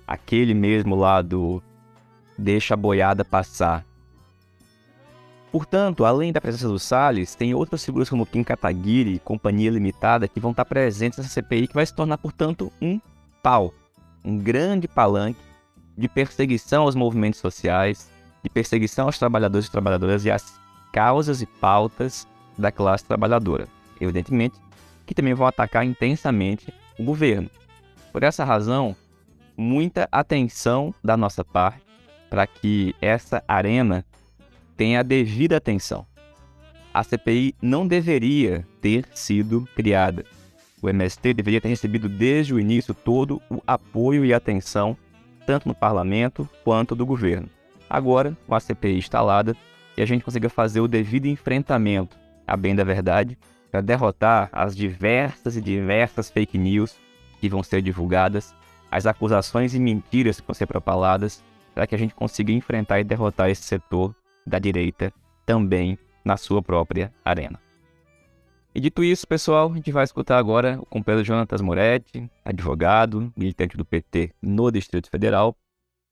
aquele 0.07 0.55
mesmo 0.55 0.95
lá 0.95 1.21
do 1.21 1.61
Deixa 2.35 2.73
a 2.73 2.77
Boiada 2.77 3.23
Passar, 3.23 3.85
Portanto, 5.51 6.03
além 6.03 6.33
da 6.33 6.41
presença 6.41 6.67
do 6.67 6.79
Salles, 6.79 7.35
tem 7.35 7.53
outras 7.53 7.85
figuras 7.85 8.09
como 8.09 8.25
Kim 8.25 8.43
Kataguiri 8.43 9.13
e 9.13 9.19
Companhia 9.19 9.69
Limitada 9.71 10.27
que 10.27 10.39
vão 10.39 10.51
estar 10.51 10.65
presentes 10.65 11.19
nessa 11.19 11.29
CPI, 11.29 11.67
que 11.67 11.73
vai 11.75 11.85
se 11.85 11.93
tornar, 11.93 12.17
portanto, 12.17 12.71
um 12.81 12.99
pau, 13.41 13.73
um 14.25 14.37
grande 14.37 14.87
palanque 14.87 15.46
de 15.97 16.07
perseguição 16.07 16.83
aos 16.83 16.95
movimentos 16.95 17.39
sociais, 17.39 18.11
de 18.43 18.49
perseguição 18.49 19.05
aos 19.05 19.17
trabalhadores 19.17 19.67
e 19.67 19.71
trabalhadoras 19.71 20.23
e 20.25 20.31
às 20.31 20.59
causas 20.93 21.41
e 21.41 21.45
pautas 21.45 22.27
da 22.57 22.71
classe 22.71 23.05
trabalhadora. 23.05 23.67
Evidentemente, 23.99 24.59
que 25.05 25.15
também 25.15 25.33
vão 25.33 25.47
atacar 25.47 25.85
intensamente 25.85 26.73
o 26.99 27.03
governo. 27.03 27.49
Por 28.11 28.23
essa 28.23 28.43
razão, 28.43 28.95
muita 29.55 30.07
atenção 30.11 30.93
da 31.03 31.17
nossa 31.17 31.43
parte 31.43 31.81
para 32.29 32.45
que 32.45 32.93
essa 33.01 33.43
arena 33.47 34.05
tenha 34.75 34.99
a 34.99 35.03
devida 35.03 35.57
atenção. 35.57 36.05
A 36.93 37.03
CPI 37.03 37.55
não 37.61 37.87
deveria 37.87 38.65
ter 38.81 39.07
sido 39.13 39.67
criada. 39.75 40.25
O 40.81 40.89
MST 40.89 41.33
deveria 41.33 41.61
ter 41.61 41.69
recebido 41.69 42.07
desde 42.07 42.53
o 42.53 42.59
início 42.59 42.93
todo 42.93 43.41
o 43.49 43.61
apoio 43.65 44.23
e 44.23 44.33
atenção, 44.33 44.95
tanto 45.47 45.67
no 45.67 45.73
parlamento 45.73 46.47
quanto 46.63 46.93
do 46.93 47.05
governo. 47.05 47.49
Agora, 47.89 48.37
com 48.45 48.53
a 48.53 48.59
CPI 48.59 48.97
instalada, 48.97 49.55
e 49.95 50.01
a 50.01 50.05
gente 50.05 50.23
consiga 50.23 50.49
fazer 50.49 50.81
o 50.81 50.87
devido 50.89 51.25
enfrentamento, 51.25 52.17
a 52.45 52.57
bem 52.57 52.75
da 52.75 52.83
verdade, 52.83 53.37
para 53.71 53.79
derrotar 53.79 54.49
as 54.51 54.75
diversas 54.75 55.55
e 55.55 55.61
diversas 55.61 56.29
fake 56.29 56.57
news 56.57 56.97
que 57.39 57.47
vão 57.47 57.63
ser 57.63 57.81
divulgadas, 57.81 58.53
as 58.91 59.05
acusações 59.05 59.73
e 59.73 59.79
mentiras 59.79 60.39
que 60.39 60.45
vão 60.45 60.53
ser 60.53 60.67
propaladas, 60.67 61.41
para 61.73 61.87
que 61.87 61.95
a 61.95 61.97
gente 61.97 62.13
consiga 62.13 62.51
enfrentar 62.51 62.99
e 62.99 63.03
derrotar 63.03 63.49
esse 63.49 63.63
setor 63.63 64.13
da 64.45 64.59
direita 64.59 65.13
também 65.45 65.97
na 66.25 66.35
sua 66.35 66.61
própria 66.61 67.11
arena. 67.23 67.66
E 68.77 68.79
dito 68.79 69.03
isso, 69.03 69.27
pessoal, 69.27 69.71
a 69.71 69.75
gente 69.75 69.91
vai 69.91 70.03
escutar 70.03 70.37
agora 70.37 70.79
o 70.79 70.85
companheiro 70.85 71.25
Jonatas 71.25 71.61
Moretti, 71.61 72.29
advogado, 72.45 73.33
militante 73.35 73.75
do 73.75 73.83
PT 73.83 74.35
no 74.39 74.71
Distrito 74.71 75.09
Federal, 75.09 75.57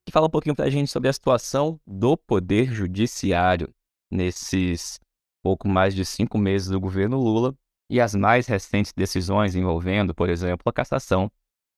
que 0.04 0.12
fala 0.12 0.26
um 0.26 0.32
pouquinho 0.32 0.56
para 0.56 0.66
a 0.66 0.70
gente 0.72 0.90
sobre 0.90 1.08
a 1.08 1.14
situação 1.14 1.80
do 1.86 2.18
Poder 2.18 2.74
Judiciário 2.74 3.70
nesses 4.12 5.00
pouco 5.44 5.68
mais 5.68 5.94
de 5.94 6.04
cinco 6.04 6.40
meses 6.40 6.68
do 6.68 6.80
governo 6.80 7.20
Lula 7.20 7.56
e 7.88 8.02
as 8.02 8.16
mais 8.16 8.48
recentes 8.48 8.92
decisões 8.94 9.56
envolvendo, 9.56 10.16
por 10.16 10.28
exemplo, 10.28 10.64
a 10.66 10.74
cassação 10.74 11.32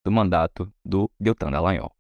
do 0.06 0.12
mandato 0.12 0.72
do 0.86 1.12
Deltan 1.20 1.52
Dallagnol. 1.52 1.92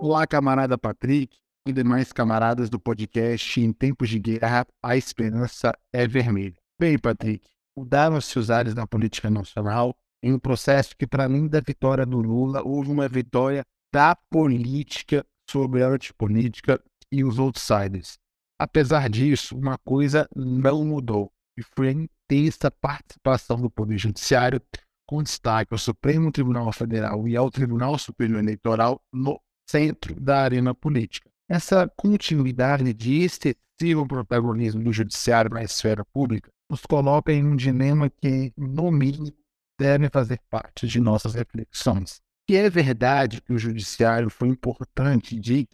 Olá, 0.00 0.26
camarada 0.26 0.76
Patrick 0.76 1.38
e 1.64 1.72
demais 1.72 2.12
camaradas 2.12 2.68
do 2.68 2.80
podcast 2.80 3.60
Em 3.60 3.72
Tempos 3.72 4.08
de 4.08 4.18
Guerra, 4.18 4.66
a 4.82 4.96
Esperança 4.96 5.72
é 5.92 6.08
Vermelha. 6.08 6.56
Bem, 6.76 6.98
Patrick, 6.98 7.55
mudaram-se 7.76 8.38
os 8.38 8.50
ares 8.50 8.74
da 8.74 8.86
política 8.86 9.28
nacional 9.28 9.94
em 10.22 10.32
um 10.32 10.38
processo 10.38 10.96
que, 10.96 11.06
para 11.06 11.24
além 11.24 11.46
da 11.46 11.60
vitória 11.60 12.06
do 12.06 12.18
Lula, 12.18 12.62
houve 12.64 12.90
uma 12.90 13.08
vitória 13.08 13.62
da 13.92 14.16
política 14.30 15.24
sobre 15.48 15.82
a 15.82 15.88
antipolítica 15.88 16.82
e 17.12 17.22
os 17.22 17.38
outsiders. 17.38 18.18
Apesar 18.58 19.08
disso, 19.08 19.56
uma 19.56 19.78
coisa 19.78 20.28
não 20.34 20.84
mudou, 20.84 21.30
e 21.58 21.62
foi 21.62 21.88
a 21.88 21.92
intensa 21.92 22.70
participação 22.70 23.60
do 23.60 23.70
Poder 23.70 23.98
Judiciário, 23.98 24.60
com 25.08 25.22
destaque 25.22 25.72
ao 25.72 25.78
Supremo 25.78 26.32
Tribunal 26.32 26.72
Federal 26.72 27.28
e 27.28 27.36
ao 27.36 27.50
Tribunal 27.50 27.96
Superior 27.98 28.40
Eleitoral 28.40 29.00
no 29.12 29.40
centro 29.68 30.18
da 30.20 30.42
arena 30.42 30.74
política. 30.74 31.30
Essa 31.48 31.88
continuidade 31.96 32.92
de 32.92 33.22
excessivo 33.22 34.06
protagonismo 34.08 34.82
do 34.82 34.92
judiciário 34.92 35.50
na 35.50 35.62
esfera 35.62 36.04
pública 36.12 36.50
nos 36.70 36.82
coloca 36.82 37.32
em 37.32 37.44
um 37.44 37.56
dilema 37.56 38.10
que, 38.10 38.52
no 38.56 38.90
mínimo, 38.90 39.32
deve 39.78 40.08
fazer 40.08 40.40
parte 40.50 40.86
de 40.86 41.00
nossas 41.00 41.34
reflexões. 41.34 42.20
Que 42.48 42.56
é 42.56 42.70
verdade 42.70 43.42
que 43.42 43.52
o 43.52 43.58
judiciário 43.58 44.30
foi 44.30 44.48
importante 44.48 45.38
de, 45.38 45.68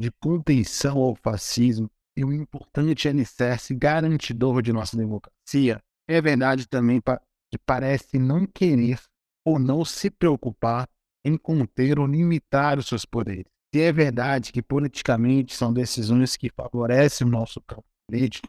de 0.00 0.10
contenção 0.20 0.98
ao 0.98 1.14
fascismo 1.14 1.90
e 2.16 2.24
um 2.24 2.32
importante 2.32 3.08
alicerce 3.08 3.72
garantidor 3.74 4.60
de 4.60 4.72
nossa 4.72 4.96
democracia, 4.96 5.80
é 6.08 6.20
verdade 6.20 6.66
também 6.66 7.00
que 7.00 7.58
parece 7.64 8.18
não 8.18 8.44
querer 8.44 9.00
ou 9.46 9.58
não 9.58 9.84
se 9.84 10.10
preocupar 10.10 10.88
em 11.24 11.36
conter 11.36 11.98
ou 11.98 12.06
limitar 12.06 12.78
os 12.78 12.88
seus 12.88 13.04
poderes. 13.04 13.46
Se 13.72 13.80
é 13.82 13.92
verdade 13.92 14.50
que 14.50 14.62
politicamente 14.62 15.54
são 15.54 15.72
decisões 15.72 16.36
que 16.36 16.50
favorecem 16.50 17.26
o 17.26 17.30
nosso 17.30 17.60
campo 17.60 17.84
político, 18.10 18.48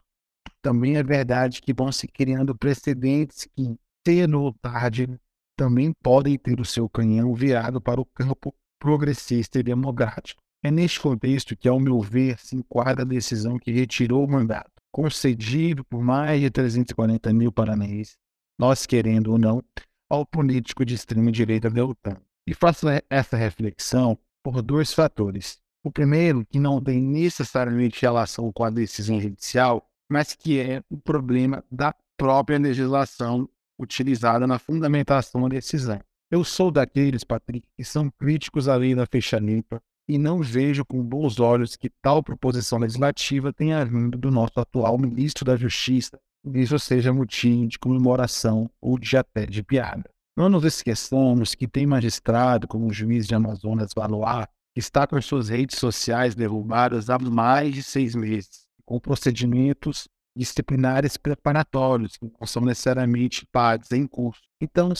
também 0.62 0.96
é 0.96 1.02
verdade 1.02 1.60
que 1.60 1.72
vão 1.72 1.90
se 1.90 2.06
criando 2.06 2.56
precedentes 2.56 3.48
que, 3.56 3.74
cedo 4.06 4.40
ou 4.40 4.52
tarde, 4.54 5.08
também 5.56 5.92
podem 6.02 6.38
ter 6.38 6.60
o 6.60 6.64
seu 6.64 6.88
canhão 6.88 7.34
virado 7.34 7.80
para 7.80 8.00
o 8.00 8.04
campo 8.04 8.54
progressista 8.78 9.58
e 9.58 9.62
democrático. 9.62 10.40
É 10.62 10.70
neste 10.70 11.00
contexto 11.00 11.56
que, 11.56 11.68
ao 11.68 11.80
meu 11.80 12.00
ver, 12.00 12.38
se 12.38 12.56
enquadra 12.56 13.02
a 13.02 13.06
decisão 13.06 13.58
que 13.58 13.70
retirou 13.70 14.24
o 14.24 14.30
mandato, 14.30 14.70
concedido 14.92 15.84
por 15.84 16.02
mais 16.02 16.40
de 16.40 16.50
340 16.50 17.32
mil 17.32 17.50
paranaenses, 17.52 18.16
nós 18.58 18.84
querendo 18.86 19.32
ou 19.32 19.38
não, 19.38 19.62
ao 20.08 20.26
político 20.26 20.84
de 20.84 20.94
extrema-direita 20.94 21.70
Deltan. 21.70 22.16
E 22.46 22.52
faço 22.52 22.86
essa 23.08 23.36
reflexão 23.36 24.18
por 24.42 24.60
dois 24.60 24.92
fatores. 24.92 25.58
O 25.82 25.90
primeiro, 25.90 26.44
que 26.44 26.58
não 26.58 26.82
tem 26.82 27.00
necessariamente 27.00 28.02
relação 28.02 28.52
com 28.52 28.64
a 28.64 28.70
decisão 28.70 29.20
judicial, 29.20 29.89
mas 30.10 30.34
que 30.34 30.58
é 30.58 30.82
o 30.90 30.98
problema 30.98 31.64
da 31.70 31.94
própria 32.16 32.58
legislação 32.58 33.48
utilizada 33.78 34.46
na 34.46 34.58
fundamentação 34.58 35.42
da 35.42 35.48
decisão. 35.48 36.00
Eu 36.30 36.44
sou 36.44 36.70
daqueles, 36.70 37.24
Patrick, 37.24 37.66
que 37.76 37.84
são 37.84 38.10
críticos 38.10 38.68
à 38.68 38.76
lei 38.76 38.94
da 38.94 39.06
fecha 39.06 39.38
limpa 39.38 39.80
e 40.08 40.18
não 40.18 40.42
vejo 40.42 40.84
com 40.84 41.02
bons 41.02 41.38
olhos 41.38 41.76
que 41.76 41.88
tal 42.02 42.22
proposição 42.22 42.78
legislativa 42.78 43.52
tenha 43.52 43.84
vindo 43.84 44.18
do 44.18 44.30
nosso 44.30 44.58
atual 44.58 44.98
ministro 44.98 45.44
da 45.44 45.56
Justiça, 45.56 46.18
isso 46.54 46.78
seja 46.78 47.12
motivo 47.12 47.68
de 47.68 47.78
comemoração 47.78 48.70
ou 48.80 48.98
de 48.98 49.16
até 49.16 49.46
de 49.46 49.62
piada. 49.62 50.10
Não 50.36 50.48
nos 50.48 50.64
esqueçamos 50.64 51.54
que 51.54 51.68
tem 51.68 51.86
magistrado, 51.86 52.66
como 52.66 52.86
o 52.86 52.92
juiz 52.92 53.26
de 53.26 53.34
Amazonas 53.34 53.92
Valois, 53.94 54.46
que 54.72 54.80
está 54.80 55.06
com 55.06 55.20
suas 55.20 55.48
redes 55.48 55.78
sociais 55.78 56.34
derrubadas 56.34 57.10
há 57.10 57.18
mais 57.18 57.74
de 57.74 57.82
seis 57.82 58.14
meses, 58.14 58.66
com 58.90 58.98
procedimentos 58.98 60.08
disciplinares 60.36 61.16
preparatórios, 61.16 62.16
que 62.16 62.24
não 62.24 62.44
são 62.44 62.60
necessariamente 62.62 63.46
pagos 63.46 63.92
em 63.92 64.04
curso. 64.04 64.42
Então, 64.60 64.92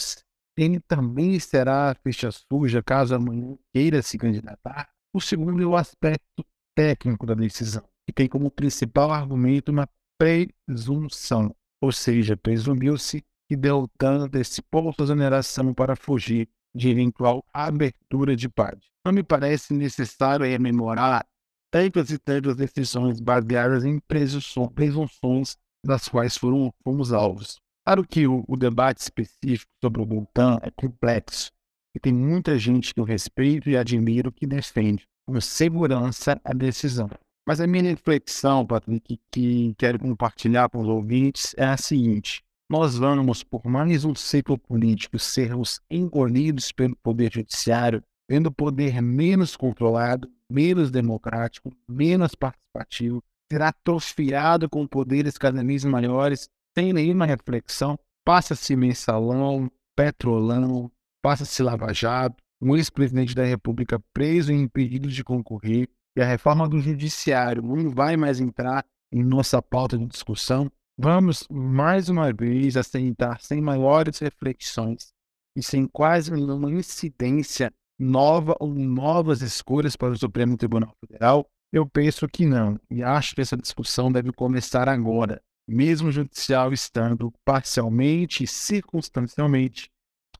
ele 0.57 0.79
também 0.79 1.37
será 1.41 1.93
ficha 2.01 2.29
suja 2.31 2.81
caso 2.81 3.13
amanhã 3.13 3.57
queira 3.73 4.01
se 4.01 4.17
candidatar. 4.17 4.89
O 5.13 5.19
segundo 5.19 5.61
é 5.61 5.65
o 5.65 5.75
aspecto 5.75 6.45
técnico 6.73 7.25
da 7.25 7.33
decisão, 7.33 7.83
que 8.07 8.13
tem 8.13 8.29
como 8.29 8.49
principal 8.49 9.11
argumento 9.11 9.73
uma 9.73 9.89
presunção, 10.17 11.53
ou 11.81 11.91
seja, 11.91 12.37
presumiu-se 12.37 13.21
que 13.49 13.57
Deltan 13.57 14.23
antecipou 14.23 14.93
sua 14.93 15.03
exoneração 15.03 15.73
para 15.73 15.97
fugir 15.97 16.47
de 16.73 16.87
eventual 16.87 17.43
abertura 17.53 18.37
de 18.37 18.47
parte. 18.47 18.89
Não 19.05 19.11
me 19.11 19.23
parece 19.23 19.73
necessário 19.73 20.45
rememorar 20.45 21.25
tantas 21.71 22.11
e 22.11 22.19
tantas 22.19 22.55
decisões 22.55 23.19
baseadas 23.19 23.85
em 23.85 23.99
presunções 23.99 25.57
das 25.83 26.07
quais 26.07 26.37
foram, 26.37 26.71
fomos 26.83 27.13
alvos. 27.13 27.59
Claro 27.85 28.05
que 28.05 28.27
o, 28.27 28.43
o 28.47 28.55
debate 28.55 28.99
específico 28.99 29.71
sobre 29.83 30.01
o 30.01 30.05
Bultan 30.05 30.59
é 30.61 30.69
complexo 30.69 31.49
e 31.95 31.99
tem 31.99 32.13
muita 32.13 32.57
gente 32.59 32.93
que 32.93 32.99
eu 32.99 33.03
respeito 33.03 33.69
e 33.69 33.77
admiro 33.77 34.31
que 34.31 34.45
defende 34.45 35.07
com 35.25 35.39
segurança 35.39 36.39
a 36.43 36.53
decisão. 36.53 37.09
Mas 37.47 37.59
a 37.59 37.65
minha 37.65 37.83
reflexão, 37.83 38.65
Patrick, 38.65 39.19
que 39.31 39.73
quero 39.77 39.97
compartilhar 39.97 40.69
com 40.69 40.81
os 40.81 40.87
ouvintes 40.87 41.55
é 41.57 41.65
a 41.65 41.77
seguinte: 41.77 42.43
nós 42.69 42.97
vamos, 42.97 43.43
por 43.43 43.65
mais 43.65 44.05
um 44.05 44.13
ciclo 44.13 44.57
político, 44.57 45.17
sermos 45.17 45.81
engolidos 45.89 46.71
pelo 46.71 46.95
Poder 46.97 47.33
Judiciário, 47.33 48.03
vendo 48.29 48.47
o 48.47 48.51
poder 48.51 49.01
menos 49.01 49.55
controlado, 49.55 50.29
menos 50.49 50.91
democrático, 50.91 51.71
menos 51.87 52.35
participativo, 52.35 53.23
ser 53.51 53.61
atrofiado 53.61 54.69
com 54.69 54.87
poderes 54.87 55.37
cada 55.37 55.63
vez 55.63 55.83
maiores, 55.83 56.49
sem 56.77 56.93
nenhuma 56.93 57.25
reflexão. 57.25 57.97
Passa-se 58.25 58.75
mensalão, 58.75 59.69
petrolão, 59.95 60.91
passa-se 61.21 61.61
lava-jato, 61.61 62.41
um 62.61 62.75
ex-presidente 62.75 63.33
da 63.33 63.43
República 63.43 63.99
preso 64.13 64.51
e 64.51 64.55
impedido 64.55 65.07
de 65.07 65.23
concorrer, 65.23 65.89
e 66.15 66.21
a 66.21 66.25
reforma 66.25 66.67
do 66.67 66.79
judiciário 66.79 67.63
não 67.63 67.89
vai 67.89 68.15
mais 68.15 68.39
entrar 68.39 68.85
em 69.11 69.23
nossa 69.23 69.61
pauta 69.61 69.97
de 69.97 70.05
discussão, 70.05 70.71
vamos 70.97 71.47
mais 71.49 72.09
uma 72.09 72.31
vez 72.31 72.77
assentar 72.77 73.41
sem 73.41 73.59
maiores 73.59 74.19
reflexões 74.19 75.11
e 75.55 75.63
sem 75.63 75.87
quase 75.87 76.31
nenhuma 76.31 76.71
incidência 76.71 77.73
nova 78.01 78.55
ou 78.59 78.73
novas 78.73 79.41
escolhas 79.41 79.95
para 79.95 80.11
o 80.11 80.17
Supremo 80.17 80.57
Tribunal 80.57 80.95
Federal? 80.99 81.47
Eu 81.71 81.87
penso 81.87 82.27
que 82.27 82.45
não, 82.45 82.79
e 82.89 83.01
acho 83.01 83.33
que 83.35 83.41
essa 83.41 83.55
discussão 83.55 84.11
deve 84.11 84.33
começar 84.33 84.89
agora, 84.89 85.41
mesmo 85.67 86.09
o 86.09 86.11
judicial 86.11 86.73
estando 86.73 87.31
parcialmente 87.45 88.43
e 88.43 88.47
circunstancialmente 88.47 89.89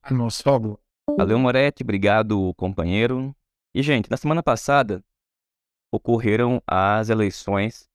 a 0.02 0.12
nosso 0.12 0.42
favor. 0.42 0.78
Valeu, 1.16 1.38
Moretti, 1.38 1.82
obrigado, 1.82 2.52
companheiro. 2.54 3.34
E, 3.74 3.82
gente, 3.82 4.10
na 4.10 4.16
semana 4.16 4.42
passada 4.42 5.02
ocorreram 5.90 6.60
as 6.66 7.08
eleições 7.08 7.88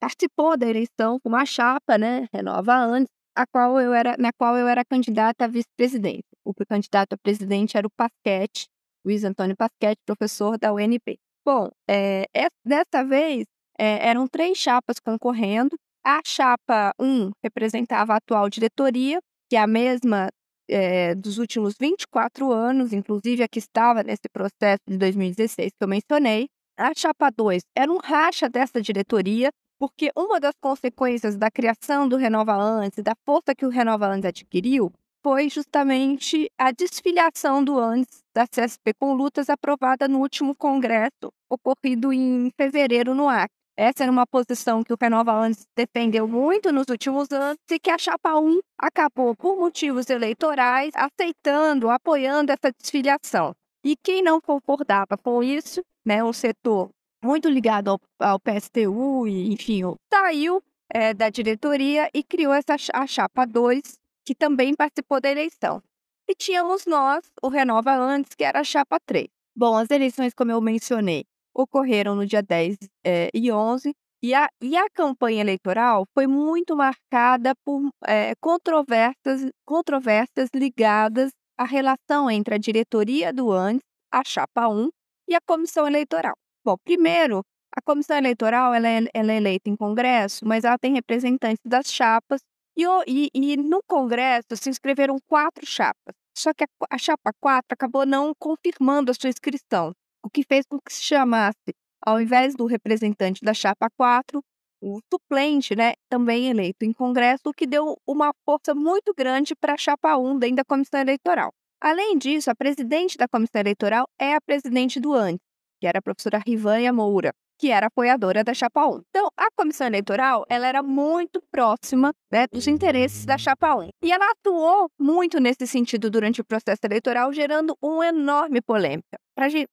participou 0.00 0.56
da 0.56 0.68
eleição 0.68 1.18
com 1.20 1.28
uma 1.28 1.44
chapa, 1.44 1.98
né, 1.98 2.26
Renova 2.32 2.74
Antes, 2.74 3.10
a 3.36 3.46
qual 3.46 3.80
eu 3.80 3.92
era, 3.92 4.16
na 4.16 4.30
qual 4.32 4.56
eu 4.56 4.66
era 4.68 4.84
candidata 4.84 5.44
a 5.44 5.48
vice-presidente. 5.48 6.24
O 6.44 6.54
candidato 6.66 7.14
a 7.14 7.18
presidente 7.18 7.76
era 7.76 7.86
o 7.86 7.90
Pasquete, 7.90 8.66
Luiz 9.04 9.24
Antônio 9.24 9.56
Pasquete, 9.56 10.00
professor 10.06 10.56
da 10.56 10.72
UNP. 10.72 11.18
Bom, 11.44 11.68
é, 11.88 12.24
dessa 12.64 13.04
vez 13.04 13.44
é, 13.78 14.08
eram 14.08 14.26
três 14.26 14.56
chapas 14.56 14.98
concorrendo. 14.98 15.76
A 16.06 16.20
chapa 16.24 16.92
1 17.00 17.30
representava 17.42 18.12
a 18.12 18.16
atual 18.16 18.50
diretoria, 18.50 19.20
que 19.48 19.56
é 19.56 19.60
a 19.60 19.66
mesma 19.66 20.28
é, 20.68 21.14
dos 21.14 21.38
últimos 21.38 21.76
24 21.80 22.52
anos, 22.52 22.92
inclusive 22.92 23.42
a 23.42 23.48
que 23.48 23.58
estava 23.58 24.02
nesse 24.02 24.28
processo 24.30 24.82
de 24.86 24.98
2016 24.98 25.72
que 25.72 25.82
eu 25.82 25.88
mencionei. 25.88 26.46
A 26.78 26.92
chapa 26.94 27.30
2 27.30 27.62
era 27.74 27.90
um 27.90 27.96
racha 27.96 28.50
dessa 28.50 28.82
diretoria, 28.82 29.50
porque 29.78 30.10
uma 30.14 30.38
das 30.38 30.54
consequências 30.60 31.36
da 31.36 31.50
criação 31.50 32.06
do 32.06 32.16
Renova 32.16 32.54
Antes, 32.54 33.02
da 33.02 33.14
força 33.24 33.54
que 33.56 33.64
o 33.64 33.70
Renova 33.70 34.06
Antes 34.06 34.26
adquiriu, 34.26 34.92
foi 35.22 35.48
justamente 35.48 36.48
a 36.58 36.70
desfiliação 36.70 37.64
do 37.64 37.78
Antes 37.78 38.18
da 38.34 38.46
CSP 38.46 38.92
com 39.00 39.14
lutas 39.14 39.48
aprovada 39.48 40.06
no 40.06 40.18
último 40.18 40.54
congresso, 40.54 41.32
ocorrido 41.48 42.12
em 42.12 42.50
fevereiro 42.58 43.14
no 43.14 43.26
Acre. 43.26 43.63
Essa 43.76 44.04
era 44.04 44.12
uma 44.12 44.26
posição 44.26 44.84
que 44.84 44.92
o 44.92 44.96
Renova 45.00 45.32
antes 45.32 45.66
defendeu 45.76 46.28
muito 46.28 46.72
nos 46.72 46.86
últimos 46.88 47.30
anos 47.32 47.58
e 47.68 47.78
que 47.78 47.90
a 47.90 47.98
Chapa 47.98 48.38
1 48.38 48.60
acabou, 48.78 49.34
por 49.34 49.56
motivos 49.56 50.08
eleitorais, 50.08 50.92
aceitando, 50.94 51.90
apoiando 51.90 52.52
essa 52.52 52.72
desfiliação. 52.72 53.52
E 53.84 53.96
quem 53.96 54.22
não 54.22 54.40
concordava 54.40 55.18
com 55.20 55.42
isso, 55.42 55.82
né, 56.06 56.22
o 56.22 56.32
setor 56.32 56.88
muito 57.22 57.48
ligado 57.48 57.88
ao, 57.88 58.00
ao 58.20 58.38
PSTU, 58.38 59.26
e, 59.26 59.52
enfim, 59.52 59.82
saiu 60.12 60.62
é, 60.88 61.12
da 61.12 61.28
diretoria 61.28 62.08
e 62.14 62.22
criou 62.22 62.52
essa 62.52 62.76
a 62.92 63.06
Chapa 63.06 63.44
2, 63.44 63.98
que 64.24 64.34
também 64.34 64.74
participou 64.74 65.20
da 65.20 65.30
eleição. 65.30 65.82
E 66.28 66.34
tínhamos 66.34 66.86
nós, 66.86 67.24
o 67.42 67.48
Renova 67.48 67.94
antes, 67.94 68.34
que 68.34 68.44
era 68.44 68.60
a 68.60 68.64
Chapa 68.64 68.98
3. 69.04 69.26
Bom, 69.56 69.76
as 69.76 69.90
eleições, 69.90 70.32
como 70.32 70.52
eu 70.52 70.60
mencionei, 70.60 71.24
ocorreram 71.54 72.14
no 72.14 72.26
dia 72.26 72.42
10 72.42 72.76
é, 73.04 73.30
e 73.32 73.52
11, 73.52 73.94
e 74.22 74.34
a, 74.34 74.48
e 74.62 74.76
a 74.76 74.88
campanha 74.88 75.42
eleitoral 75.42 76.06
foi 76.14 76.26
muito 76.26 76.74
marcada 76.74 77.54
por 77.64 77.90
é, 78.06 78.34
controvérsias, 78.40 79.50
controvérsias 79.66 80.48
ligadas 80.54 81.30
à 81.58 81.64
relação 81.64 82.30
entre 82.30 82.54
a 82.54 82.58
diretoria 82.58 83.32
do 83.32 83.52
ANDES, 83.52 83.82
a 84.10 84.22
Chapa 84.24 84.66
1, 84.66 84.88
e 85.28 85.34
a 85.34 85.40
comissão 85.46 85.86
eleitoral. 85.86 86.34
Bom, 86.64 86.76
primeiro, 86.84 87.42
a 87.76 87.82
comissão 87.82 88.16
eleitoral 88.16 88.72
ela 88.72 88.88
é, 88.88 89.00
ela 89.12 89.32
é 89.32 89.36
eleita 89.36 89.68
em 89.68 89.76
Congresso, 89.76 90.46
mas 90.46 90.64
ela 90.64 90.78
tem 90.78 90.94
representantes 90.94 91.62
das 91.64 91.92
chapas, 91.92 92.40
e, 92.76 92.84
e, 93.06 93.30
e 93.34 93.56
no 93.56 93.80
Congresso 93.86 94.56
se 94.56 94.70
inscreveram 94.70 95.18
quatro 95.28 95.66
chapas. 95.66 96.14
Só 96.36 96.52
que 96.54 96.64
a, 96.64 96.66
a 96.90 96.98
chapa 96.98 97.30
4 97.40 97.66
acabou 97.72 98.06
não 98.06 98.32
confirmando 98.38 99.10
a 99.10 99.14
sua 99.14 99.28
inscrição 99.28 99.92
o 100.24 100.30
que 100.30 100.42
fez 100.42 100.64
com 100.66 100.78
que 100.80 100.92
se 100.92 101.02
chamasse, 101.02 101.74
ao 102.04 102.20
invés 102.20 102.54
do 102.54 102.64
representante 102.66 103.42
da 103.42 103.52
chapa 103.52 103.88
4, 103.96 104.42
o 104.82 104.98
suplente, 105.12 105.76
né, 105.76 105.92
também 106.08 106.48
eleito 106.48 106.84
em 106.84 106.92
Congresso, 106.92 107.42
o 107.46 107.54
que 107.54 107.66
deu 107.66 107.96
uma 108.06 108.32
força 108.44 108.74
muito 108.74 109.12
grande 109.14 109.54
para 109.54 109.74
a 109.74 109.78
chapa 109.78 110.16
1 110.16 110.38
dentro 110.38 110.56
da 110.56 110.64
comissão 110.64 111.00
eleitoral. 111.00 111.52
Além 111.80 112.16
disso, 112.16 112.50
a 112.50 112.54
presidente 112.54 113.16
da 113.18 113.28
comissão 113.28 113.60
eleitoral 113.60 114.06
é 114.18 114.34
a 114.34 114.40
presidente 114.40 114.98
do 114.98 115.12
ANTE, 115.12 115.40
que 115.80 115.86
era 115.86 115.98
a 115.98 116.02
professora 116.02 116.42
Rivânia 116.44 116.92
Moura 116.92 117.32
que 117.58 117.70
era 117.70 117.86
apoiadora 117.86 118.42
da 118.42 118.54
Chapa 118.54 118.86
1. 118.86 119.02
Então, 119.10 119.28
a 119.36 119.48
comissão 119.56 119.86
eleitoral 119.86 120.44
ela 120.48 120.66
era 120.66 120.82
muito 120.82 121.42
próxima 121.50 122.12
né, 122.30 122.46
dos 122.52 122.66
interesses 122.66 123.24
da 123.24 123.38
Chapa 123.38 123.74
1. 123.74 123.88
E 124.02 124.12
ela 124.12 124.30
atuou 124.30 124.88
muito 124.98 125.40
nesse 125.40 125.66
sentido 125.66 126.10
durante 126.10 126.40
o 126.40 126.44
processo 126.44 126.80
eleitoral, 126.84 127.32
gerando 127.32 127.76
uma 127.82 128.06
enorme 128.06 128.60
polêmica. 128.60 129.18
Para 129.34 129.46
assim, 129.46 129.64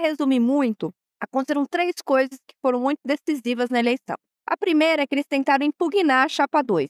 resumir 0.00 0.40
muito, 0.40 0.90
aconteceram 1.20 1.64
três 1.64 1.94
coisas 2.04 2.38
que 2.46 2.54
foram 2.60 2.80
muito 2.80 3.00
decisivas 3.04 3.70
na 3.70 3.78
eleição. 3.78 4.16
A 4.46 4.56
primeira 4.56 5.02
é 5.02 5.06
que 5.06 5.14
eles 5.14 5.26
tentaram 5.26 5.64
impugnar 5.64 6.26
a 6.26 6.28
Chapa 6.28 6.62
2, 6.62 6.88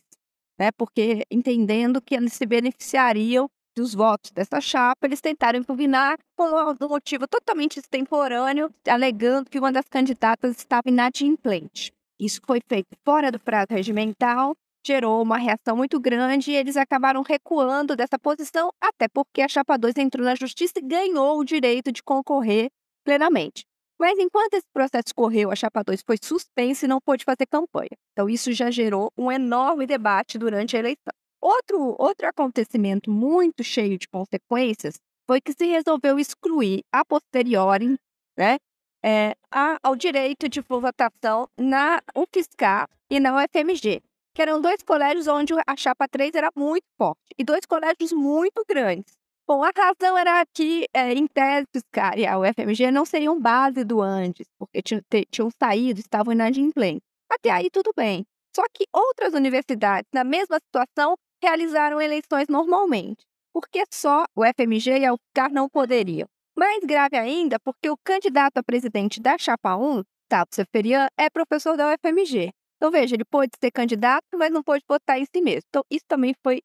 né, 0.59 0.71
porque 0.77 1.23
entendendo 1.31 2.01
que 2.01 2.15
eles 2.15 2.33
se 2.33 2.45
beneficiariam 2.45 3.47
dos 3.75 3.93
votos 3.93 4.31
dessa 4.31 4.61
chapa, 4.61 5.05
eles 5.05 5.21
tentaram 5.21 5.59
impugnar 5.59 6.17
por 6.35 6.49
um 6.81 6.87
motivo 6.87 7.27
totalmente 7.27 7.79
extemporâneo, 7.79 8.73
alegando 8.87 9.49
que 9.49 9.59
uma 9.59 9.71
das 9.71 9.87
candidatas 9.89 10.57
estava 10.57 10.89
inadimplente. 10.89 11.91
Isso 12.19 12.39
foi 12.45 12.59
feito 12.67 12.89
fora 13.03 13.31
do 13.31 13.39
prazo 13.39 13.67
regimental, 13.71 14.53
gerou 14.85 15.21
uma 15.21 15.37
reação 15.37 15.75
muito 15.75 15.99
grande 15.99 16.51
e 16.51 16.55
eles 16.55 16.77
acabaram 16.77 17.21
recuando 17.21 17.95
dessa 17.95 18.19
posição, 18.19 18.69
até 18.81 19.07
porque 19.07 19.41
a 19.41 19.47
chapa 19.47 19.77
2 19.77 19.95
entrou 19.97 20.25
na 20.25 20.35
justiça 20.35 20.73
e 20.77 20.81
ganhou 20.81 21.39
o 21.39 21.45
direito 21.45 21.91
de 21.91 22.03
concorrer 22.03 22.69
plenamente. 23.03 23.63
Mas 23.99 24.19
enquanto 24.19 24.55
esse 24.55 24.67
processo 24.73 25.13
correu, 25.15 25.51
a 25.51 25.55
chapa 25.55 25.83
2 25.83 26.01
foi 26.05 26.17
suspensa 26.21 26.85
e 26.85 26.89
não 26.89 26.99
pôde 26.99 27.23
fazer 27.23 27.45
campanha. 27.45 27.91
Então 28.11 28.29
isso 28.29 28.51
já 28.51 28.69
gerou 28.69 29.09
um 29.17 29.31
enorme 29.31 29.85
debate 29.87 30.37
durante 30.37 30.75
a 30.75 30.79
eleição. 30.79 31.13
Outro, 31.43 31.93
outro 31.99 32.25
acontecimento 32.25 33.11
muito 33.11 33.65
cheio 33.65 33.97
de 33.97 34.07
consequências 34.07 34.95
foi 35.27 35.41
que 35.41 35.51
se 35.51 35.65
resolveu 35.65 36.17
excluir 36.17 36.85
a 36.89 37.03
posteriori 37.03 37.99
né, 38.37 38.57
é, 39.03 39.35
a, 39.51 39.77
ao 39.83 39.93
direito 39.93 40.47
de 40.47 40.61
votação 40.61 41.49
na 41.59 42.01
UFSCar 42.15 42.87
e 43.09 43.19
na 43.19 43.35
UFMG, 43.35 44.01
que 44.33 44.41
eram 44.41 44.61
dois 44.61 44.81
colégios 44.83 45.27
onde 45.27 45.53
a 45.67 45.75
chapa 45.75 46.07
3 46.07 46.33
era 46.33 46.49
muito 46.55 46.85
forte 46.97 47.35
e 47.37 47.43
dois 47.43 47.65
colégios 47.65 48.13
muito 48.13 48.63
grandes. 48.65 49.13
Bom, 49.45 49.61
a 49.65 49.71
razão 49.75 50.17
era 50.17 50.45
que, 50.53 50.87
é, 50.93 51.11
em 51.11 51.27
tese, 51.27 51.67
UFSCar 51.75 52.17
e 52.17 52.25
a 52.25 52.39
UFMG 52.39 52.89
não 52.89 53.03
seriam 53.03 53.37
base 53.37 53.83
do 53.83 54.01
Andes, 54.01 54.47
porque 54.57 54.81
tinham, 54.81 55.49
saído, 55.61 55.99
estavam 55.99 56.31
inadimplentes. 56.31 57.05
Até 57.29 57.49
aí 57.49 57.69
tudo 57.69 57.91
bem. 57.93 58.25
Só 58.55 58.63
que 58.73 58.85
outras 58.93 59.33
universidades, 59.33 60.07
na 60.13 60.23
mesma 60.23 60.57
situação, 60.59 61.17
realizaram 61.43 62.01
eleições 62.01 62.47
normalmente, 62.47 63.25
porque 63.53 63.83
só 63.93 64.23
o 64.35 64.43
FMG 64.45 64.99
e 64.99 65.05
a 65.05 65.13
UFCAR 65.13 65.51
não 65.51 65.67
poderiam. 65.69 66.27
Mais 66.57 66.79
grave 66.85 67.17
ainda, 67.17 67.59
porque 67.59 67.89
o 67.89 67.97
candidato 67.97 68.57
a 68.57 68.63
presidente 68.63 69.19
da 69.19 69.37
Chapa 69.37 69.75
1, 69.75 70.03
Tato 70.29 70.55
Seferian, 70.55 71.07
é 71.17 71.29
professor 71.29 71.75
da 71.75 71.93
UFMG. 71.93 72.51
Então, 72.77 72.91
veja, 72.91 73.15
ele 73.15 73.25
pôde 73.25 73.51
ser 73.59 73.71
candidato, 73.71 74.25
mas 74.35 74.51
não 74.51 74.63
pôde 74.63 74.83
votar 74.87 75.19
em 75.19 75.25
si 75.25 75.41
mesmo. 75.41 75.63
Então, 75.69 75.83
isso 75.89 76.05
também 76.07 76.33
foi 76.43 76.61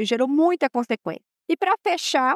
gerou 0.00 0.26
muita 0.26 0.68
consequência. 0.68 1.22
E 1.48 1.56
para 1.56 1.74
fechar, 1.82 2.34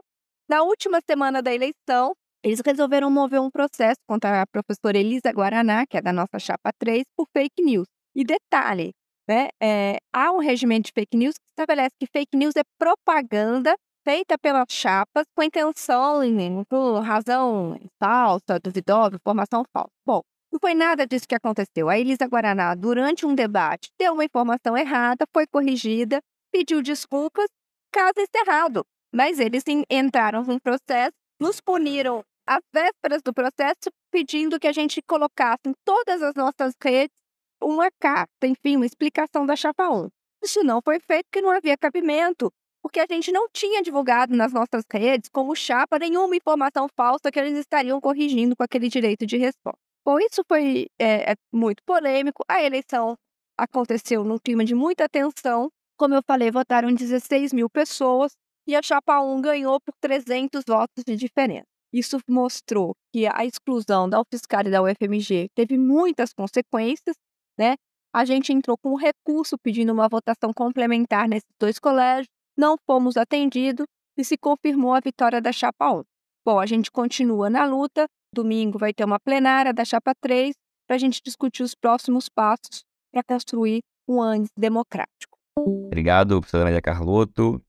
na 0.48 0.62
última 0.62 1.00
semana 1.08 1.42
da 1.42 1.52
eleição, 1.52 2.14
eles 2.44 2.60
resolveram 2.64 3.10
mover 3.10 3.40
um 3.40 3.50
processo 3.50 3.98
contra 4.08 4.42
a 4.42 4.46
professora 4.46 4.96
Elisa 4.96 5.30
Guaraná, 5.32 5.84
que 5.86 5.96
é 5.96 6.02
da 6.02 6.12
nossa 6.12 6.38
chapa 6.38 6.70
3, 6.78 7.04
por 7.16 7.26
fake 7.36 7.62
news. 7.62 7.88
E 8.14 8.24
detalhe, 8.24 8.92
né? 9.30 9.48
É, 9.62 9.98
há 10.12 10.32
um 10.32 10.38
regimento 10.38 10.86
de 10.86 10.92
fake 10.92 11.16
news 11.16 11.36
que 11.36 11.46
estabelece 11.50 11.94
que 12.00 12.06
fake 12.12 12.36
news 12.36 12.56
é 12.56 12.62
propaganda 12.76 13.76
feita 14.02 14.36
pelas 14.36 14.66
chapas 14.70 15.24
com 15.36 15.42
intenção, 15.44 16.20
por 16.68 16.98
razão 16.98 17.78
falsa, 18.02 18.58
duvidosa, 18.60 19.14
informação 19.14 19.62
falsa. 19.72 19.92
Bom, 20.04 20.20
não 20.52 20.58
foi 20.58 20.74
nada 20.74 21.06
disso 21.06 21.28
que 21.28 21.34
aconteceu. 21.36 21.88
A 21.88 21.96
Elisa 21.96 22.26
Guaraná, 22.26 22.74
durante 22.74 23.24
um 23.24 23.32
debate, 23.32 23.88
deu 23.96 24.14
uma 24.14 24.24
informação 24.24 24.76
errada, 24.76 25.24
foi 25.32 25.46
corrigida, 25.46 26.20
pediu 26.50 26.82
desculpas, 26.82 27.46
caso 27.92 28.14
encerrado. 28.18 28.84
Mas 29.14 29.38
eles 29.38 29.62
entraram 29.88 30.42
no 30.42 30.60
processo, 30.60 31.12
nos 31.40 31.60
puniram 31.60 32.24
às 32.48 32.62
vésperas 32.74 33.22
do 33.22 33.32
processo, 33.32 33.90
pedindo 34.10 34.58
que 34.58 34.66
a 34.66 34.72
gente 34.72 35.00
colocasse 35.02 35.68
em 35.68 35.74
todas 35.84 36.20
as 36.20 36.34
nossas 36.34 36.74
redes 36.82 37.14
uma 37.62 37.90
carta, 38.00 38.46
enfim, 38.46 38.76
uma 38.76 38.86
explicação 38.86 39.46
da 39.46 39.56
chapa 39.56 39.88
1. 39.88 40.08
Isso 40.42 40.62
não 40.64 40.80
foi 40.82 40.98
feito 41.00 41.26
porque 41.30 41.42
não 41.42 41.50
havia 41.50 41.76
cabimento 41.76 42.52
porque 42.82 43.00
a 43.00 43.06
gente 43.08 43.30
não 43.30 43.48
tinha 43.52 43.82
divulgado 43.82 44.34
nas 44.34 44.52
nossas 44.52 44.84
redes, 44.90 45.28
como 45.30 45.54
chapa, 45.54 45.98
nenhuma 45.98 46.34
informação 46.34 46.88
falsa 46.96 47.30
que 47.30 47.38
eles 47.38 47.58
estariam 47.58 48.00
corrigindo 48.00 48.56
com 48.56 48.62
aquele 48.62 48.88
direito 48.88 49.26
de 49.26 49.36
resposta. 49.36 49.78
Bom, 50.04 50.18
isso 50.18 50.42
foi 50.48 50.86
é, 50.98 51.32
é 51.32 51.34
muito 51.52 51.82
polêmico. 51.84 52.42
A 52.48 52.62
eleição 52.62 53.16
aconteceu 53.56 54.24
num 54.24 54.38
clima 54.38 54.64
de 54.64 54.74
muita 54.74 55.08
tensão. 55.08 55.70
Como 55.98 56.14
eu 56.14 56.22
falei, 56.26 56.50
votaram 56.50 56.92
16 56.92 57.52
mil 57.52 57.68
pessoas 57.68 58.32
e 58.66 58.74
a 58.74 58.82
chapa 58.82 59.20
1 59.20 59.40
ganhou 59.42 59.78
por 59.80 59.94
300 60.00 60.62
votos 60.66 61.04
de 61.04 61.16
diferença. 61.16 61.66
Isso 61.92 62.18
mostrou 62.28 62.94
que 63.12 63.26
a 63.26 63.44
exclusão 63.44 64.08
da 64.08 64.20
UFSCar 64.20 64.66
e 64.66 64.70
da 64.70 64.82
UFMG 64.82 65.48
teve 65.54 65.76
muitas 65.76 66.32
consequências, 66.32 67.16
né? 67.60 67.76
A 68.12 68.24
gente 68.24 68.52
entrou 68.52 68.76
com 68.78 68.92
um 68.92 68.96
recurso 68.96 69.56
pedindo 69.58 69.92
uma 69.92 70.08
votação 70.08 70.52
complementar 70.54 71.28
nesses 71.28 71.48
dois 71.60 71.78
colégios, 71.78 72.26
não 72.56 72.76
fomos 72.86 73.16
atendidos 73.16 73.86
e 74.16 74.24
se 74.24 74.36
confirmou 74.36 74.94
a 74.94 75.00
vitória 75.00 75.40
da 75.40 75.52
chapa 75.52 75.92
1. 75.92 76.02
Bom, 76.44 76.58
a 76.58 76.66
gente 76.66 76.90
continua 76.90 77.50
na 77.50 77.64
luta. 77.66 78.06
Domingo 78.34 78.78
vai 78.78 78.94
ter 78.94 79.04
uma 79.04 79.20
plenária 79.20 79.72
da 79.72 79.84
chapa 79.84 80.12
3 80.20 80.54
para 80.88 80.96
a 80.96 80.98
gente 80.98 81.20
discutir 81.22 81.62
os 81.62 81.74
próximos 81.74 82.28
passos 82.28 82.82
para 83.12 83.22
construir 83.22 83.80
um 84.08 84.22
ANES 84.22 84.48
democrático. 84.56 85.38
Obrigado, 85.58 86.40
professora 86.40 86.64
Maria 86.64 86.80
Carlotto 86.80 87.62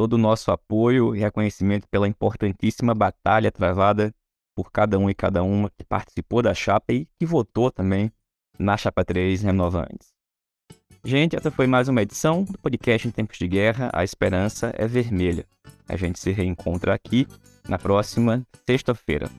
todo 0.00 0.14
o 0.14 0.18
nosso 0.18 0.50
apoio 0.50 1.14
e 1.14 1.18
reconhecimento 1.18 1.86
pela 1.86 2.08
importantíssima 2.08 2.94
batalha 2.94 3.52
travada 3.52 4.14
por 4.56 4.72
cada 4.72 4.98
um 4.98 5.10
e 5.10 5.14
cada 5.14 5.42
uma 5.42 5.68
que 5.68 5.84
participou 5.84 6.40
da 6.40 6.54
chapa 6.54 6.94
e 6.94 7.06
que 7.18 7.26
votou 7.26 7.70
também 7.70 8.10
na 8.58 8.76
chapa 8.76 9.04
3 9.04 9.42
Renova 9.42 9.86
Antes. 9.90 10.08
Gente, 11.04 11.34
essa 11.34 11.50
foi 11.50 11.66
mais 11.66 11.88
uma 11.88 12.02
edição 12.02 12.44
do 12.44 12.58
podcast 12.58 13.08
em 13.08 13.10
tempos 13.10 13.38
de 13.38 13.48
guerra. 13.48 13.90
A 13.92 14.04
esperança 14.04 14.72
é 14.76 14.86
vermelha. 14.86 15.46
A 15.88 15.96
gente 15.96 16.18
se 16.18 16.30
reencontra 16.30 16.92
aqui 16.92 17.26
na 17.66 17.78
próxima 17.78 18.46
sexta-feira. 18.66 19.30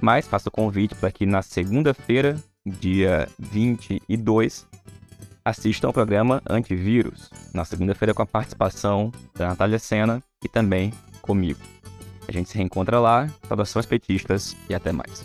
Mas 0.00 0.26
faço 0.26 0.48
o 0.48 0.52
convite 0.52 0.94
para 0.94 1.10
que 1.10 1.24
na 1.24 1.40
segunda-feira, 1.40 2.36
dia 2.66 3.26
22, 3.38 4.66
assistam 5.44 5.88
ao 5.88 5.92
programa 5.92 6.42
Antivírus, 6.48 7.30
na 7.54 7.64
segunda-feira 7.64 8.12
com 8.12 8.22
a 8.22 8.26
participação 8.26 9.10
da 9.34 9.48
Natália 9.48 9.78
Sena 9.78 10.22
e 10.44 10.48
também 10.48 10.92
comigo. 11.22 11.60
A 12.28 12.32
gente 12.32 12.50
se 12.50 12.56
reencontra 12.56 13.00
lá, 13.00 13.28
saudações 13.48 13.86
petistas 13.86 14.56
e 14.68 14.74
até 14.74 14.92
mais. 14.92 15.24